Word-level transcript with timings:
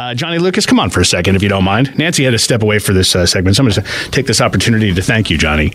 Uh, 0.00 0.14
Johnny 0.14 0.38
Lucas, 0.38 0.64
come 0.64 0.80
on 0.80 0.88
for 0.88 1.00
a 1.00 1.04
second, 1.04 1.36
if 1.36 1.42
you 1.42 1.50
don't 1.50 1.62
mind. 1.62 1.98
Nancy 1.98 2.24
had 2.24 2.30
to 2.30 2.38
step 2.38 2.62
away 2.62 2.78
for 2.78 2.94
this 2.94 3.14
uh, 3.14 3.26
segment, 3.26 3.54
so 3.54 3.62
I'm 3.62 3.68
going 3.68 3.82
to 3.84 4.10
take 4.10 4.24
this 4.26 4.40
opportunity 4.40 4.94
to 4.94 5.02
thank 5.02 5.28
you, 5.28 5.36
Johnny. 5.36 5.74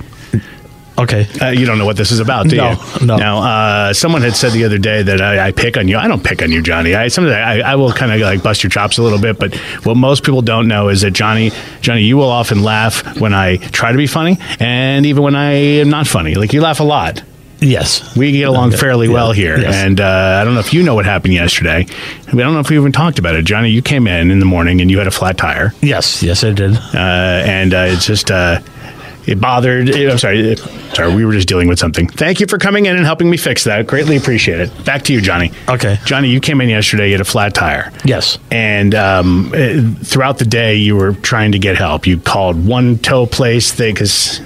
Okay. 0.97 1.27
Uh, 1.39 1.49
you 1.49 1.67
don't 1.67 1.77
know 1.77 1.85
what 1.85 1.95
this 1.95 2.09
is 2.11 2.19
about, 2.19 2.47
do 2.47 2.55
No, 2.55 2.71
you? 2.71 3.05
no. 3.05 3.17
Now, 3.17 3.37
uh, 3.43 3.93
someone 3.93 4.23
had 4.23 4.33
said 4.35 4.53
the 4.53 4.63
other 4.63 4.79
day 4.79 5.03
that 5.03 5.21
I, 5.21 5.49
I 5.49 5.51
pick 5.51 5.77
on 5.77 5.87
you. 5.87 5.97
I 5.99 6.07
don't 6.07 6.23
pick 6.23 6.41
on 6.41 6.51
you, 6.51 6.63
Johnny. 6.63 6.95
I 6.95 7.09
sometimes 7.09 7.35
I, 7.35 7.59
I 7.73 7.75
will 7.75 7.91
kind 7.91 8.11
of 8.11 8.19
like 8.21 8.41
bust 8.41 8.63
your 8.63 8.71
chops 8.71 8.97
a 8.97 9.03
little 9.03 9.19
bit, 9.19 9.37
but 9.37 9.53
what 9.85 9.95
most 9.95 10.23
people 10.23 10.41
don't 10.41 10.67
know 10.67 10.89
is 10.89 11.01
that 11.01 11.11
Johnny, 11.11 11.51
Johnny, 11.81 12.01
you 12.01 12.17
will 12.17 12.31
often 12.31 12.63
laugh 12.63 13.19
when 13.19 13.33
I 13.35 13.57
try 13.57 13.91
to 13.91 13.97
be 13.97 14.07
funny, 14.07 14.39
and 14.59 15.05
even 15.05 15.21
when 15.21 15.35
I 15.35 15.51
am 15.51 15.89
not 15.91 16.07
funny. 16.07 16.33
Like 16.33 16.51
you 16.51 16.61
laugh 16.61 16.79
a 16.79 16.83
lot. 16.83 17.21
Yes. 17.61 18.15
We 18.15 18.31
get 18.33 18.43
along 18.49 18.69
Okay. 18.69 18.77
fairly 18.77 19.07
Yeah. 19.07 19.13
well 19.13 19.31
here, 19.31 19.57
Yes. 19.59 19.73
and 19.75 19.99
uh, 20.01 20.39
I 20.41 20.43
don't 20.43 20.53
know 20.53 20.59
if 20.59 20.73
you 20.73 20.83
know 20.83 20.93
what 20.95 21.05
happened 21.05 21.33
yesterday. 21.33 21.85
I 22.27 22.31
don't 22.31 22.53
know 22.53 22.59
if 22.59 22.69
we 22.69 22.77
even 22.77 22.91
talked 22.91 23.17
about 23.19 23.35
it. 23.35 23.43
Johnny, 23.45 23.69
you 23.69 23.81
came 23.81 24.07
in 24.07 24.29
in 24.31 24.39
the 24.39 24.45
morning 24.45 24.81
and 24.81 24.91
you 24.91 24.97
had 24.97 25.07
a 25.07 25.11
flat 25.11 25.37
tire. 25.37 25.73
Yes. 25.81 26.21
Yes, 26.21 26.43
I 26.43 26.51
did. 26.51 26.75
uh, 26.75 26.97
and 26.97 27.73
uh, 27.73 27.87
it's 27.89 28.05
just 28.05 28.29
uh, 28.29 28.59
it 29.25 29.39
bothered. 29.41 29.89
I'm 29.95 30.17
sorry, 30.19 30.51
it- 30.51 30.59
sorry, 30.93 31.15
we 31.15 31.25
were 31.25 31.31
just 31.31 31.47
dealing 31.47 31.67
with 31.67 31.79
something. 31.79 32.07
Thank 32.07 32.39
you 32.39 32.45
for 32.45 32.57
coming 32.59 32.85
in 32.85 32.95
and 32.95 33.05
helping 33.05 33.29
me 33.29 33.37
fix 33.37 33.63
that. 33.63 33.87
Greatly 33.87 34.17
appreciate 34.17 34.59
it. 34.59 34.85
Back 34.85 35.03
to 35.05 35.13
you, 35.13 35.21
Johnny. 35.21 35.51
Okay. 35.67 35.97
Johnny, 36.05 36.27
you 36.29 36.39
came 36.41 36.61
in 36.61 36.69
yesterday. 36.69 37.07
You 37.07 37.13
had 37.13 37.21
a 37.21 37.25
flat 37.25 37.55
tire. 37.55 37.91
Yes. 38.03 38.37
And 38.51 38.93
um, 38.93 39.51
eh, 39.55 39.81
throughout 40.03 40.37
the 40.37 40.45
day, 40.45 40.75
you 40.75 40.95
were 40.95 41.13
trying 41.13 41.53
to 41.53 41.59
get 41.59 41.75
help. 41.77 42.05
You 42.05 42.19
called 42.19 42.65
one 42.67 42.97
tow 42.99 43.25
place 43.25 43.75
because 43.75 44.41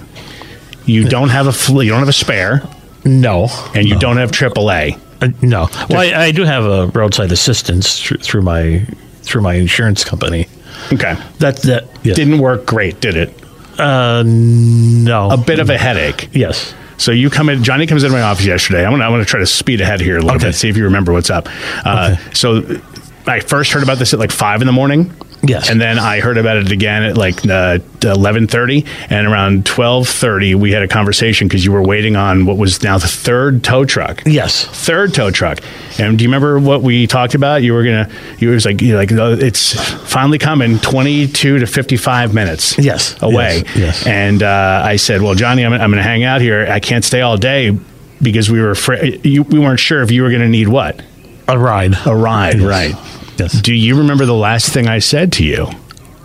you 0.86 1.04
don't 1.10 1.30
have 1.30 1.48
a 1.48 1.73
you 1.84 1.90
don't 1.90 2.00
have 2.00 2.08
a 2.10 2.14
spare, 2.14 2.64
No. 3.05 3.47
and 3.75 3.88
you 3.88 3.97
don't 4.00 4.17
have 4.17 4.31
AAA. 4.31 5.00
Uh, 5.22 5.30
no. 5.42 5.67
Well, 5.89 6.00
I, 6.00 6.25
I 6.28 6.31
do 6.31 6.44
have 6.44 6.64
a 6.66 6.88
roadside 6.88 7.31
assistance 7.31 8.02
through, 8.02 8.17
through 8.17 8.42
my 8.42 8.86
through 9.22 9.42
my 9.42 9.53
insurance 9.55 10.03
company. 10.03 10.47
Okay, 10.94 11.16
That 11.39 11.58
that 11.64 11.88
yeah. 12.03 12.14
didn't 12.14 12.39
work 12.39 12.66
great, 12.66 13.00
did 13.02 13.16
it? 13.17 13.33
uh 13.80 14.23
no 14.25 15.30
A 15.30 15.38
bit 15.38 15.59
of 15.59 15.70
a 15.70 15.77
headache. 15.77 16.30
yes 16.33 16.73
So 16.97 17.11
you 17.11 17.30
come 17.30 17.48
in. 17.49 17.64
Johnny 17.64 17.86
comes 17.88 18.04
into 18.04 18.15
my 18.15 18.21
office 18.21 18.45
yesterday. 18.45 18.86
I'm 18.86 18.92
gonna 18.92 19.04
I'm 19.05 19.11
gonna 19.11 19.26
try 19.26 19.39
to 19.39 19.45
speed 19.45 19.82
ahead 19.82 20.02
here 20.02 20.17
a 20.17 20.21
little 20.21 20.36
Okay. 20.38 20.48
bit. 20.49 20.55
See 20.55 20.67
if 20.70 20.76
you 20.77 20.83
remember 20.86 21.11
what's 21.14 21.30
up. 21.30 21.48
Uh, 21.86 22.15
So 22.33 22.80
I 23.27 23.39
first 23.42 23.71
heard 23.71 23.83
about 23.83 23.98
this 23.99 24.14
at 24.14 24.20
like 24.20 24.32
five 24.32 24.61
in 24.61 24.67
the 24.67 24.73
morning. 24.73 25.14
Yes. 25.42 25.70
And 25.70 25.80
then 25.80 25.98
I 25.98 26.20
heard 26.20 26.38
about 26.38 26.58
it 26.58 26.72
again 26.72 27.04
at 27.04 27.17
like 27.17 27.45
uh, 27.48 27.80
eleven 28.04 28.48
thirty, 28.48 28.86
and 29.10 29.26
around 29.26 29.66
twelve 29.66 30.08
thirty, 30.08 30.54
we 30.55 30.72
had 30.72 30.83
a 30.83 30.88
conversation 30.88 31.48
because 31.48 31.64
you 31.64 31.72
were 31.72 31.82
waiting 31.82 32.16
on 32.16 32.45
what 32.45 32.58
was 32.58 32.83
now 32.83 32.98
the 32.98 33.08
third 33.08 33.64
tow 33.64 33.86
truck. 33.86 34.23
yes 34.26 34.66
Third 34.66 35.14
tow 35.14 35.32
truck. 35.32 35.60
And 35.98 36.17
do 36.17 36.23
you 36.23 36.30
remember 36.30 36.60
what 36.60 36.82
we 36.82 37.08
talked 37.08 37.36
about? 37.36 37.64
You 37.64 37.73
were 37.73 37.83
gonna. 37.83 38.10
You 38.39 38.50
was 38.50 38.66
like, 38.66 38.82
you 38.82 38.95
like, 38.98 39.11
"Oh, 39.11 39.33
it's 39.33 39.73
finally 40.11 40.38
coming. 40.39 40.80
Twenty-two 40.80 41.60
to 41.60 41.67
fifty-five 41.67 42.33
minutes. 42.33 42.77
Yes. 42.77 43.16
Away. 43.21 43.64
Yes. 43.67 43.76
Yes. 43.76 44.08
And 44.08 44.44
uh, 44.44 44.82
I 44.86 44.95
said, 44.98 45.21
well, 45.21 45.36
Johnny, 45.36 45.66
I'm, 45.66 45.73
I'm 45.73 45.89
going 45.92 45.98
to 45.98 46.04
hang 46.04 46.23
out 46.23 46.42
here. 46.42 46.67
I 46.70 46.80
can't 46.80 47.04
stay 47.04 47.21
all 47.21 47.38
day 47.38 47.77
because 48.21 48.50
we 48.52 48.61
were 48.61 48.71
afraid. 48.71 49.26
You, 49.26 49.44
we 49.44 49.60
weren't 49.60 49.80
sure 49.80 50.02
if 50.02 50.11
you 50.11 50.21
were 50.23 50.30
going 50.30 50.42
to 50.42 50.50
need 50.50 50.67
what 50.67 51.02
a 51.48 51.58
ride 51.58 51.94
a 52.06 52.16
ride. 52.16 52.60
Yes. 52.60 52.64
Right. 52.66 53.19
Do 53.48 53.73
you 53.73 53.98
remember 53.98 54.26
the 54.26 54.33
last 54.36 54.73
thing 54.73 54.88
I 54.88 55.00
said 55.00 55.32
to 55.33 55.44
you 55.45 55.67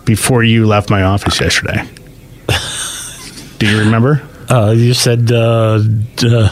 before 0.05 0.43
you 0.43 0.65
left 0.67 0.89
my 0.89 1.03
office 1.03 1.39
yesterday? 1.39 1.83
Do 3.59 3.67
you 3.69 3.79
remember? 3.79 4.21
uh 4.49 4.73
you 4.77 4.93
said 4.93 5.31
uh, 5.31 5.79
uh 6.23 6.49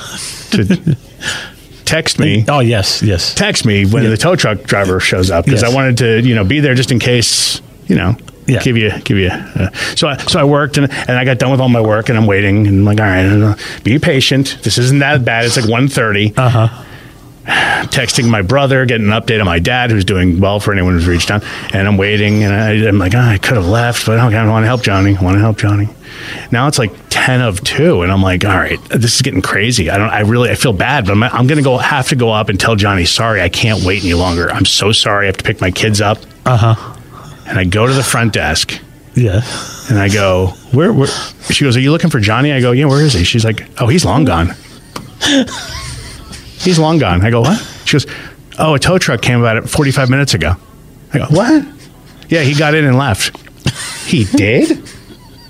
To 0.51 0.97
text 1.85 2.17
me. 2.17 2.43
oh 2.47 2.59
yes 2.59 3.03
yes 3.03 3.35
text 3.35 3.65
me 3.65 3.85
when 3.85 4.03
the 4.09 4.17
tow 4.17 4.35
truck 4.35 4.63
driver 4.63 4.99
shows 4.99 5.29
up 5.29 5.45
because 5.45 5.61
Yes. 5.61 5.71
I 5.71 5.75
wanted 5.75 5.97
to, 5.99 6.21
you 6.21 6.33
know, 6.33 6.43
be 6.43 6.59
there 6.59 6.73
just 6.73 6.91
in 6.91 6.97
case, 6.99 7.61
you 7.87 7.95
know, 7.95 8.15
Yeah. 8.47 8.61
give 8.63 8.77
you, 8.77 8.91
give 9.03 9.17
you. 9.19 9.29
Uh, 9.29 9.69
so, 9.95 10.07
I, 10.07 10.17
so 10.17 10.39
I 10.39 10.43
worked 10.43 10.77
and, 10.77 10.91
and 10.91 11.11
I 11.11 11.23
got 11.23 11.37
done 11.37 11.51
with 11.51 11.59
all 11.61 11.69
my 11.69 11.81
work 11.81 12.09
and 12.09 12.17
I'm 12.17 12.25
waiting 12.25 12.65
and 12.67 12.79
I'm 12.79 12.85
like, 12.85 12.99
all 12.99 13.05
right, 13.05 13.83
be 13.83 13.99
patient. 13.99 14.57
This 14.63 14.77
isn't 14.79 14.99
that 14.99 15.23
bad. 15.23 15.45
It's 15.45 15.55
like 15.55 15.65
1.30. 15.65 16.37
uh 16.37 16.49
huh 16.49 16.83
Texting 17.45 18.29
my 18.29 18.41
brother, 18.41 18.85
getting 18.85 19.07
an 19.11 19.21
update 19.21 19.39
on 19.39 19.45
my 19.45 19.59
dad, 19.59 19.91
who's 19.91 20.05
doing 20.05 20.39
well 20.39 20.59
for 20.59 20.71
anyone 20.71 20.93
who's 20.93 21.07
reached 21.07 21.29
out. 21.29 21.43
And 21.73 21.87
I'm 21.87 21.97
waiting 21.97 22.43
and 22.43 22.53
I, 22.53 22.71
I'm 22.87 22.97
like, 22.97 23.13
oh, 23.15 23.19
I 23.19 23.37
could 23.37 23.57
have 23.57 23.65
left, 23.67 24.05
but 24.05 24.17
okay, 24.19 24.37
I 24.37 24.49
want 24.49 24.63
to 24.63 24.67
help 24.67 24.81
Johnny. 24.81 25.15
I 25.17 25.21
want 25.21 25.35
to 25.35 25.41
help 25.41 25.57
Johnny. 25.57 25.89
Now 26.51 26.67
it's 26.67 26.79
like 26.79 26.91
10 27.09 27.41
of 27.41 27.61
2 27.61 28.01
and 28.03 28.11
I'm 28.11 28.21
like, 28.21 28.45
all 28.45 28.55
right, 28.55 28.79
this 28.89 29.15
is 29.15 29.21
getting 29.21 29.41
crazy. 29.41 29.89
I 29.89 29.97
don't, 29.97 30.09
I 30.09 30.21
really, 30.21 30.49
I 30.51 30.55
feel 30.55 30.71
bad, 30.73 31.05
but 31.05 31.11
I'm, 31.11 31.23
I'm 31.23 31.47
going 31.47 31.57
to 31.57 31.63
go, 31.63 31.77
have 31.77 32.07
to 32.09 32.15
go 32.15 32.31
up 32.31 32.47
and 32.49 32.59
tell 32.59 32.75
Johnny, 32.75 33.03
sorry, 33.05 33.41
I 33.41 33.49
can't 33.49 33.83
wait 33.83 34.03
any 34.03 34.13
longer. 34.13 34.49
I'm 34.49 34.65
so 34.65 34.91
sorry. 34.91 35.25
I 35.25 35.27
have 35.27 35.37
to 35.37 35.43
pick 35.43 35.59
my 35.59 35.71
kids 35.71 35.99
up. 36.01 36.19
uh 36.45 36.57
huh 36.75 36.95
And 37.47 37.59
I 37.59 37.65
go 37.65 37.85
to 37.87 37.93
the 37.93 38.03
front 38.03 38.33
desk 38.33 38.79
yeah 39.15 39.41
and 39.89 39.99
I 39.99 40.09
go, 40.09 40.47
where, 40.71 40.91
where? 40.93 41.07
She 41.51 41.65
goes, 41.65 41.75
Are 41.75 41.79
you 41.81 41.91
looking 41.91 42.09
for 42.09 42.19
Johnny? 42.19 42.51
I 42.53 42.61
go, 42.61 42.71
Yeah, 42.71 42.85
where 42.85 43.01
is 43.01 43.13
he? 43.13 43.23
She's 43.25 43.43
like, 43.45 43.67
Oh, 43.81 43.87
he's 43.87 44.05
long 44.05 44.23
gone. 44.23 44.55
He's 46.63 46.79
long 46.79 46.97
gone. 46.97 47.21
I 47.25 47.29
go, 47.29 47.41
What? 47.41 47.59
She 47.85 47.93
goes, 47.93 48.05
Oh, 48.59 48.75
a 48.75 48.79
tow 48.79 48.97
truck 48.97 49.21
came 49.21 49.39
about 49.39 49.57
it 49.57 49.69
45 49.69 50.09
minutes 50.09 50.33
ago. 50.33 50.55
I 51.13 51.17
go, 51.19 51.25
What? 51.25 51.65
Yeah, 52.29 52.41
he 52.41 52.53
got 52.55 52.73
in 52.75 52.85
and 52.85 52.97
left. 52.97 53.37
He 54.05 54.25
did? 54.25 54.77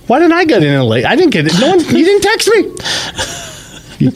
Why 0.08 0.20
didn't 0.20 0.34
I 0.34 0.46
get 0.46 0.64
in 0.64 0.74
and 0.74 0.86
late? 0.86 1.06
I 1.06 1.16
didn't 1.16 1.32
get 1.32 1.46
it. 1.48 1.54
No 1.60 1.70
one, 1.70 1.80
you 1.80 2.06
didn't 2.06 2.22
text 2.22 2.48
me. 2.50 4.06
You- 4.06 4.12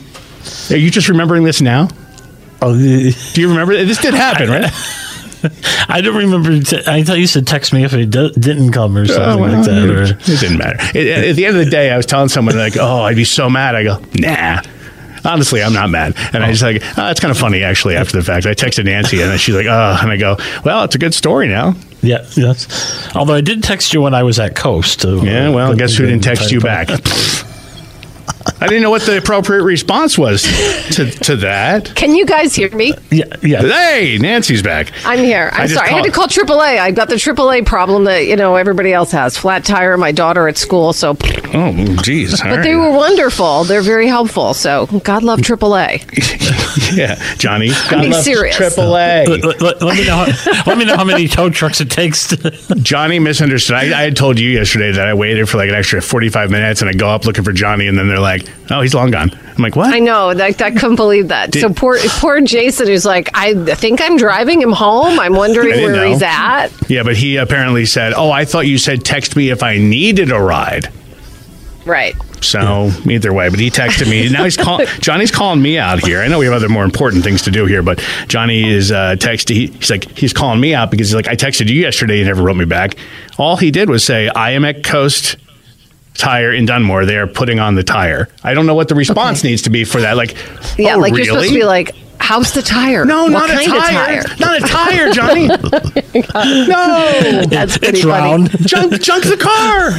are 0.69 0.77
you 0.77 0.89
just 0.91 1.07
remembering 1.09 1.43
this 1.43 1.61
now? 1.61 1.87
oh 2.61 2.73
Do 2.77 3.11
you 3.41 3.49
remember? 3.49 3.73
This 3.85 3.99
did 3.99 4.13
happen, 4.13 4.49
right? 4.49 4.65
I 5.89 6.01
don't 6.01 6.15
remember 6.17 6.59
t- 6.61 6.81
I 6.87 7.03
thought 7.03 7.19
you 7.19 7.27
said 7.27 7.45
text 7.47 7.71
me 7.71 7.83
if 7.85 7.93
it 7.93 8.09
do- 8.09 8.31
didn't 8.31 8.71
come 8.73 8.97
or 8.97 9.05
something 9.05 9.23
Oh, 9.23 9.37
well, 9.37 9.51
like 9.57 9.65
that 9.65 9.89
or 9.89 10.03
It 10.03 10.39
didn't 10.39 10.57
matter. 10.57 10.77
It- 10.97 11.29
at 11.29 11.35
the 11.35 11.45
end 11.45 11.55
of 11.57 11.63
the 11.63 11.69
day, 11.71 11.91
I 11.91 11.95
was 11.97 12.05
telling 12.05 12.27
someone 12.29 12.57
like, 12.57 12.75
"Oh, 12.77 13.03
I'd 13.03 13.15
be 13.15 13.23
so 13.23 13.49
mad." 13.49 13.75
I 13.75 13.83
go, 13.83 14.01
"Nah." 14.15 14.61
Honestly, 15.27 15.61
I'm 15.61 15.73
not 15.73 15.89
mad, 15.89 16.13
and 16.33 16.43
I 16.43 16.51
just 16.51 16.63
like, 16.63 16.81
oh, 16.97 17.09
it's 17.09 17.19
kind 17.19 17.31
of 17.31 17.37
funny 17.37 17.61
actually. 17.63 17.95
After 17.95 18.17
the 18.17 18.23
fact, 18.23 18.45
I 18.45 18.53
texted 18.53 18.85
Nancy, 18.85 19.21
and 19.21 19.39
she's 19.39 19.53
like, 19.55 19.65
"Oh," 19.67 19.99
and 20.01 20.09
I 20.11 20.17
go, 20.17 20.37
"Well, 20.63 20.83
it's 20.85 20.95
a 20.95 20.99
good 20.99 21.13
story 21.13 21.47
now." 21.47 21.75
Yeah, 22.01 22.25
yes. 22.35 22.67
Although 23.15 23.33
I 23.33 23.41
did 23.41 23.61
text 23.63 23.93
you 23.93 24.01
when 24.01 24.13
I 24.13 24.23
was 24.23 24.39
at 24.39 24.55
Coast. 24.55 25.03
uh, 25.05 25.21
Yeah, 25.21 25.49
well, 25.49 25.75
guess 25.75 25.95
who 25.95 26.05
didn't 26.05 26.23
text 26.23 26.51
you 26.51 26.61
back? 26.61 26.87
I 28.59 28.67
didn't 28.67 28.81
know 28.83 28.89
what 28.89 29.03
the 29.03 29.17
appropriate 29.17 29.63
response 29.63 30.17
was 30.17 30.41
to 30.95 31.09
to 31.23 31.35
that. 31.37 31.93
Can 31.95 32.15
you 32.15 32.25
guys 32.25 32.55
hear 32.55 32.69
me? 32.75 32.93
Yeah, 33.11 33.25
yeah. 33.43 33.61
Hey, 33.61 34.17
Nancy's 34.19 34.61
back. 34.63 34.91
I'm 35.05 35.19
here. 35.19 35.49
I 35.53 35.61
I'm 35.63 35.67
just 35.67 35.75
sorry. 35.75 35.89
I 35.89 35.93
had 35.93 36.03
to 36.05 36.11
call 36.11 36.27
AAA. 36.27 36.79
I 36.79 36.91
got 36.91 37.09
the 37.09 37.15
AAA 37.15 37.65
problem 37.65 38.05
that 38.05 38.25
you 38.25 38.35
know 38.35 38.55
everybody 38.55 38.93
else 38.93 39.11
has. 39.11 39.37
Flat 39.37 39.63
tire. 39.65 39.97
My 39.97 40.11
daughter 40.11 40.47
at 40.47 40.57
school. 40.57 40.93
So 40.93 41.15
Oh, 41.53 41.95
geez. 42.03 42.41
But 42.41 42.63
they 42.63 42.75
were 42.75 42.91
wonderful. 42.91 43.63
They're 43.63 43.81
very 43.81 44.07
helpful. 44.07 44.53
So 44.53 44.87
God 45.03 45.23
love 45.23 45.39
AAA. 45.39 46.97
yeah, 46.97 47.15
Johnny. 47.37 47.69
God 47.89 48.01
being 48.01 48.11
love 48.11 48.23
serious. 48.23 48.55
Triple 48.55 48.95
A. 48.97 49.25
Let, 49.25 49.43
let- 49.43 49.61
let- 49.61 49.81
let 49.81 49.95
me 49.97 50.05
know. 50.05 50.15
How, 50.25 50.63
let 50.65 50.77
me 50.77 50.85
know 50.85 50.97
how 50.97 51.03
many 51.03 51.27
tow 51.27 51.49
trucks 51.49 51.79
it 51.81 51.89
takes. 51.91 52.27
To, 52.29 52.75
Johnny 52.81 53.19
misunderstood. 53.19 53.75
I, 53.75 53.81
I 53.99 54.03
had 54.03 54.15
told 54.17 54.39
you 54.39 54.49
yesterday 54.49 54.91
that 54.91 55.07
I 55.07 55.13
waited 55.13 55.47
for 55.47 55.57
like 55.57 55.69
an 55.69 55.75
extra 55.75 56.01
45 56.01 56.49
minutes 56.51 56.81
and 56.81 56.89
I 56.89 56.93
go 56.93 57.07
up 57.09 57.25
looking 57.25 57.43
for 57.43 57.53
Johnny 57.53 57.87
and 57.87 57.97
then 57.97 58.07
they're 58.07 58.19
like, 58.19 58.46
oh, 58.71 58.81
he's 58.81 58.93
long 58.93 59.11
gone. 59.11 59.31
I'm 59.31 59.63
like, 59.63 59.75
what? 59.75 59.93
I 59.93 59.99
know. 59.99 60.29
Like, 60.29 60.61
I 60.61 60.71
couldn't 60.71 60.97
believe 60.97 61.29
that. 61.29 61.53
so 61.53 61.73
poor, 61.73 61.97
poor 62.19 62.41
Jason 62.41 62.87
who's 62.87 63.05
like, 63.05 63.29
I 63.33 63.53
think 63.75 64.01
I'm 64.01 64.17
driving 64.17 64.61
him 64.61 64.71
home. 64.71 65.19
I'm 65.19 65.33
wondering 65.33 65.81
where 65.81 65.95
know. 65.95 66.07
he's 66.07 66.21
at. 66.21 66.67
Yeah, 66.89 67.03
but 67.03 67.17
he 67.17 67.37
apparently 67.37 67.85
said, 67.85 68.13
oh, 68.15 68.31
I 68.31 68.45
thought 68.45 68.67
you 68.67 68.77
said 68.77 69.03
text 69.03 69.35
me 69.35 69.49
if 69.49 69.63
I 69.63 69.77
needed 69.77 70.31
a 70.31 70.39
ride. 70.39 70.91
Right. 71.85 72.15
So 72.41 72.91
either 73.09 73.33
way, 73.33 73.49
but 73.49 73.59
he 73.59 73.71
texted 73.71 74.09
me. 74.09 74.29
Now 74.29 74.43
he's 74.43 74.57
calling. 74.57 74.87
Johnny's 74.99 75.31
calling 75.31 75.61
me 75.61 75.77
out 75.77 76.05
here. 76.05 76.21
I 76.21 76.27
know 76.27 76.37
we 76.37 76.45
have 76.45 76.53
other 76.53 76.69
more 76.69 76.83
important 76.83 77.23
things 77.23 77.41
to 77.43 77.51
do 77.51 77.65
here, 77.65 77.81
but 77.81 78.03
Johnny 78.27 78.69
is 78.69 78.91
uh, 78.91 79.15
texting. 79.17 79.55
He, 79.55 79.67
he's 79.67 79.89
like 79.89 80.03
he's 80.17 80.33
calling 80.33 80.59
me 80.59 80.75
out 80.75 80.91
because 80.91 81.07
he's 81.07 81.15
like 81.15 81.27
I 81.27 81.35
texted 81.35 81.67
you 81.67 81.75
yesterday. 81.75 82.19
You 82.19 82.25
never 82.25 82.43
wrote 82.43 82.57
me 82.57 82.65
back. 82.65 82.95
All 83.37 83.57
he 83.57 83.71
did 83.71 83.89
was 83.89 84.03
say 84.03 84.27
I 84.29 84.51
am 84.51 84.65
at 84.65 84.83
Coast 84.83 85.37
Tire 86.17 86.51
in 86.53 86.65
Dunmore. 86.65 87.05
They 87.05 87.17
are 87.17 87.27
putting 87.27 87.59
on 87.59 87.75
the 87.75 87.83
tire. 87.83 88.27
I 88.43 88.53
don't 88.53 88.65
know 88.65 88.75
what 88.75 88.87
the 88.89 88.95
response 88.95 89.43
needs 89.43 89.61
to 89.63 89.69
be 89.69 89.83
for 89.85 90.01
that. 90.01 90.17
Like, 90.17 90.35
Yeah, 90.77 90.95
oh, 90.95 90.99
like 90.99 91.11
really? 91.13 91.25
you're 91.25 91.25
supposed 91.35 91.49
to 91.49 91.55
be 91.55 91.63
like, 91.65 91.95
how's 92.19 92.51
the 92.53 92.61
tire? 92.61 93.05
No, 93.05 93.23
what 93.23 93.31
not 93.31 93.49
a 93.51 93.65
tire. 93.65 94.23
tire? 94.23 94.37
Not 94.39 94.57
a 94.57 94.65
tire, 94.67 95.11
Johnny. 95.13 95.47
no, 96.27 97.43
That's 97.47 97.77
pretty 97.77 97.99
it's 97.99 98.01
funny. 98.07 98.07
round. 98.07 98.49
junk, 98.67 99.01
junk 99.01 99.23
the 99.23 99.37
car. 99.37 99.91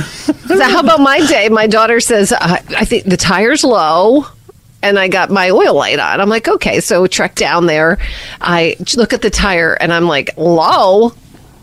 So 0.48 0.62
how 0.64 0.80
about 0.80 1.00
my 1.00 1.20
day? 1.26 1.48
My 1.48 1.66
daughter 1.66 2.00
says, 2.00 2.32
uh, 2.32 2.38
I 2.40 2.84
think 2.84 3.04
the 3.04 3.16
tire's 3.16 3.64
low. 3.64 4.26
And 4.80 4.96
I 4.96 5.08
got 5.08 5.28
my 5.30 5.50
oil 5.50 5.74
light 5.74 5.98
on. 5.98 6.20
I'm 6.20 6.28
like, 6.28 6.46
okay, 6.46 6.78
so 6.78 7.08
trek 7.08 7.34
down 7.34 7.66
there. 7.66 7.98
I 8.40 8.76
look 8.96 9.12
at 9.12 9.22
the 9.22 9.30
tire 9.30 9.72
and 9.74 9.92
I'm 9.92 10.06
like, 10.06 10.30
low? 10.36 11.12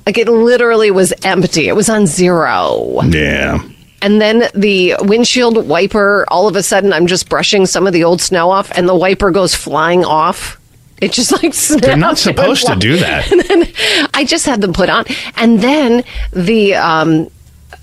Like 0.05 0.17
it 0.17 0.27
literally 0.27 0.91
was 0.91 1.13
empty. 1.23 1.69
It 1.69 1.75
was 1.77 1.87
on 1.89 2.07
zero. 2.07 2.99
Yeah. 3.03 3.65
And 4.05 4.21
then 4.21 4.49
the 4.53 4.93
windshield 4.99 5.67
wiper, 5.67 6.25
all 6.27 6.47
of 6.47 6.55
a 6.55 6.61
sudden, 6.61 6.93
I'm 6.93 7.07
just 7.07 7.27
brushing 7.27 7.65
some 7.65 7.87
of 7.87 7.93
the 7.93 8.03
old 8.03 8.21
snow 8.21 8.51
off 8.51 8.71
and 8.77 8.87
the 8.87 8.93
wiper 8.93 9.31
goes 9.31 9.55
flying 9.55 10.05
off. 10.05 10.61
It 11.01 11.11
just 11.11 11.31
like. 11.31 11.55
They're 11.81 11.97
not 11.97 12.19
supposed 12.19 12.67
to 12.67 12.75
do 12.75 12.97
that. 12.97 14.09
I 14.13 14.23
just 14.23 14.45
had 14.45 14.61
them 14.61 14.73
put 14.73 14.89
on, 14.89 15.05
and 15.37 15.59
then 15.59 16.03
the 16.31 16.75
um, 16.75 17.31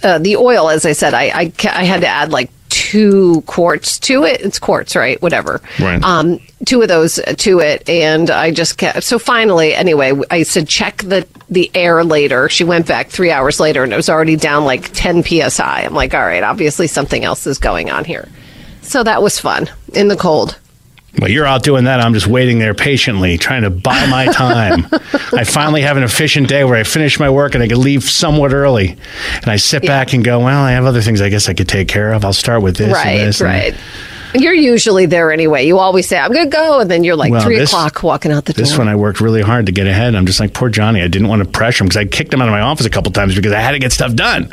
uh, 0.05 0.19
the 0.19 0.37
oil, 0.37 0.71
as 0.71 0.87
I 0.87 0.93
said, 0.93 1.13
I, 1.13 1.25
I 1.25 1.53
I 1.65 1.85
had 1.85 2.03
to 2.03 2.07
add 2.07 2.31
like 2.31 2.51
two 2.93 3.41
quarts 3.47 3.99
to 3.99 4.25
it. 4.25 4.43
It's 4.43 4.59
quarts, 4.59 4.95
right? 4.95 5.21
Whatever. 5.23 5.63
Right. 5.81 6.03
Um, 6.03 6.41
two 6.67 6.83
of 6.83 6.89
those 6.89 7.19
to 7.39 7.61
it, 7.61 7.89
and 7.89 8.29
I 8.31 8.51
just 8.51 8.77
kept. 8.77 9.03
So 9.05 9.19
finally, 9.19 9.73
anyway, 9.75 10.13
I 10.31 10.43
said 10.43 10.69
check 10.69 10.99
the 10.99 11.27
the 11.49 11.71
air 11.75 12.05
later. 12.05 12.51
She 12.51 12.65
went 12.65 12.87
back 12.87 13.09
three 13.09 13.31
hours 13.31 13.59
later, 13.59 13.83
and 13.83 13.95
it 13.95 13.97
was 13.97 14.11
already 14.11 14.37
down 14.37 14.67
like 14.67 14.93
ten 14.93 15.23
psi. 15.23 15.85
I'm 15.85 15.95
like, 15.95 16.13
all 16.13 16.21
right, 16.21 16.43
obviously 16.43 16.87
something 16.87 17.25
else 17.25 17.47
is 17.47 17.57
going 17.57 17.91
on 17.91 18.05
here. 18.05 18.29
So 18.83 19.03
that 19.03 19.23
was 19.23 19.39
fun 19.39 19.71
in 19.95 20.09
the 20.09 20.17
cold. 20.17 20.59
Well, 21.19 21.31
you're 21.31 21.45
out 21.47 21.63
doing 21.63 21.85
that. 21.85 22.01
I'm 22.01 22.15
just 22.15 22.27
waiting 22.27 22.59
there 22.59 22.73
patiently, 22.75 23.37
trying 23.37 23.63
to 23.63 23.71
buy 23.71 24.07
my 24.07 24.25
time. 24.33 24.87
I 25.33 25.45
finally 25.45 25.83
have 25.83 25.97
an 25.99 26.03
efficient 26.03 26.49
day 26.49 26.65
where 26.65 26.77
I 26.77 26.85
finish 26.85 27.21
my 27.21 27.29
work 27.29 27.55
and 27.55 27.63
I 27.63 27.69
can 27.69 27.81
leave 27.81 28.03
somewhat 28.05 28.53
early. 28.55 28.97
And 29.37 29.49
I 29.49 29.57
sit 29.57 29.83
back 29.83 30.15
and 30.15 30.25
go, 30.25 30.41
well, 30.41 30.63
I 30.63 30.73
have 30.73 30.85
other 30.87 31.03
things 31.03 31.21
I 31.21 31.29
guess 31.29 31.49
I 31.49 31.55
could 31.55 31.69
take 31.69 31.87
care 31.89 32.13
of. 32.13 32.25
I'll 32.25 32.33
start 32.33 32.63
with 32.63 32.77
this 32.77 32.87
and 32.87 32.93
right, 32.95 33.17
this. 33.19 33.41
right. 33.43 33.75
You're 34.35 34.55
usually 34.55 35.05
there 35.05 35.31
anyway. 35.31 35.67
You 35.67 35.79
always 35.79 36.09
say, 36.09 36.17
I'm 36.19 36.33
going 36.33 36.49
to 36.51 36.57
go. 36.57 36.81
And 36.81 36.91
then 36.91 37.05
you're 37.05 37.17
like 37.17 37.31
Well, 37.31 37.43
three 37.43 37.59
this- 37.59 37.71
o'clock 37.71 38.03
walking 38.03 38.33
out 38.33 38.47
the 38.47 38.55
door. 38.55 38.65
This 38.65 38.79
one 38.79 38.89
I 38.89 38.97
worked 38.97 39.21
really 39.21 39.43
hard 39.43 39.67
to 39.67 39.73
get 39.73 39.87
ahead. 39.87 40.15
I'm 40.15 40.25
just 40.25 40.41
like, 40.41 40.55
poor 40.55 40.71
Johnny. 40.71 41.03
I 41.03 41.09
didn't 41.09 41.29
want 41.29 41.45
to 41.45 41.49
pressure 41.51 41.85
him 41.85 41.89
because 41.89 41.99
I 41.99 42.07
kicked 42.07 42.33
him 42.33 42.41
out 42.41 42.49
of 42.49 42.53
my 42.53 42.63
office 42.63 42.87
a 42.87 42.91
couple 42.91 43.13
times 43.13 43.35
because 43.37 43.53
I 43.53 43.61
had 43.61 43.73
to 43.73 43.79
get 43.79 43.93
stuff 43.93 44.15
done. 44.15 44.49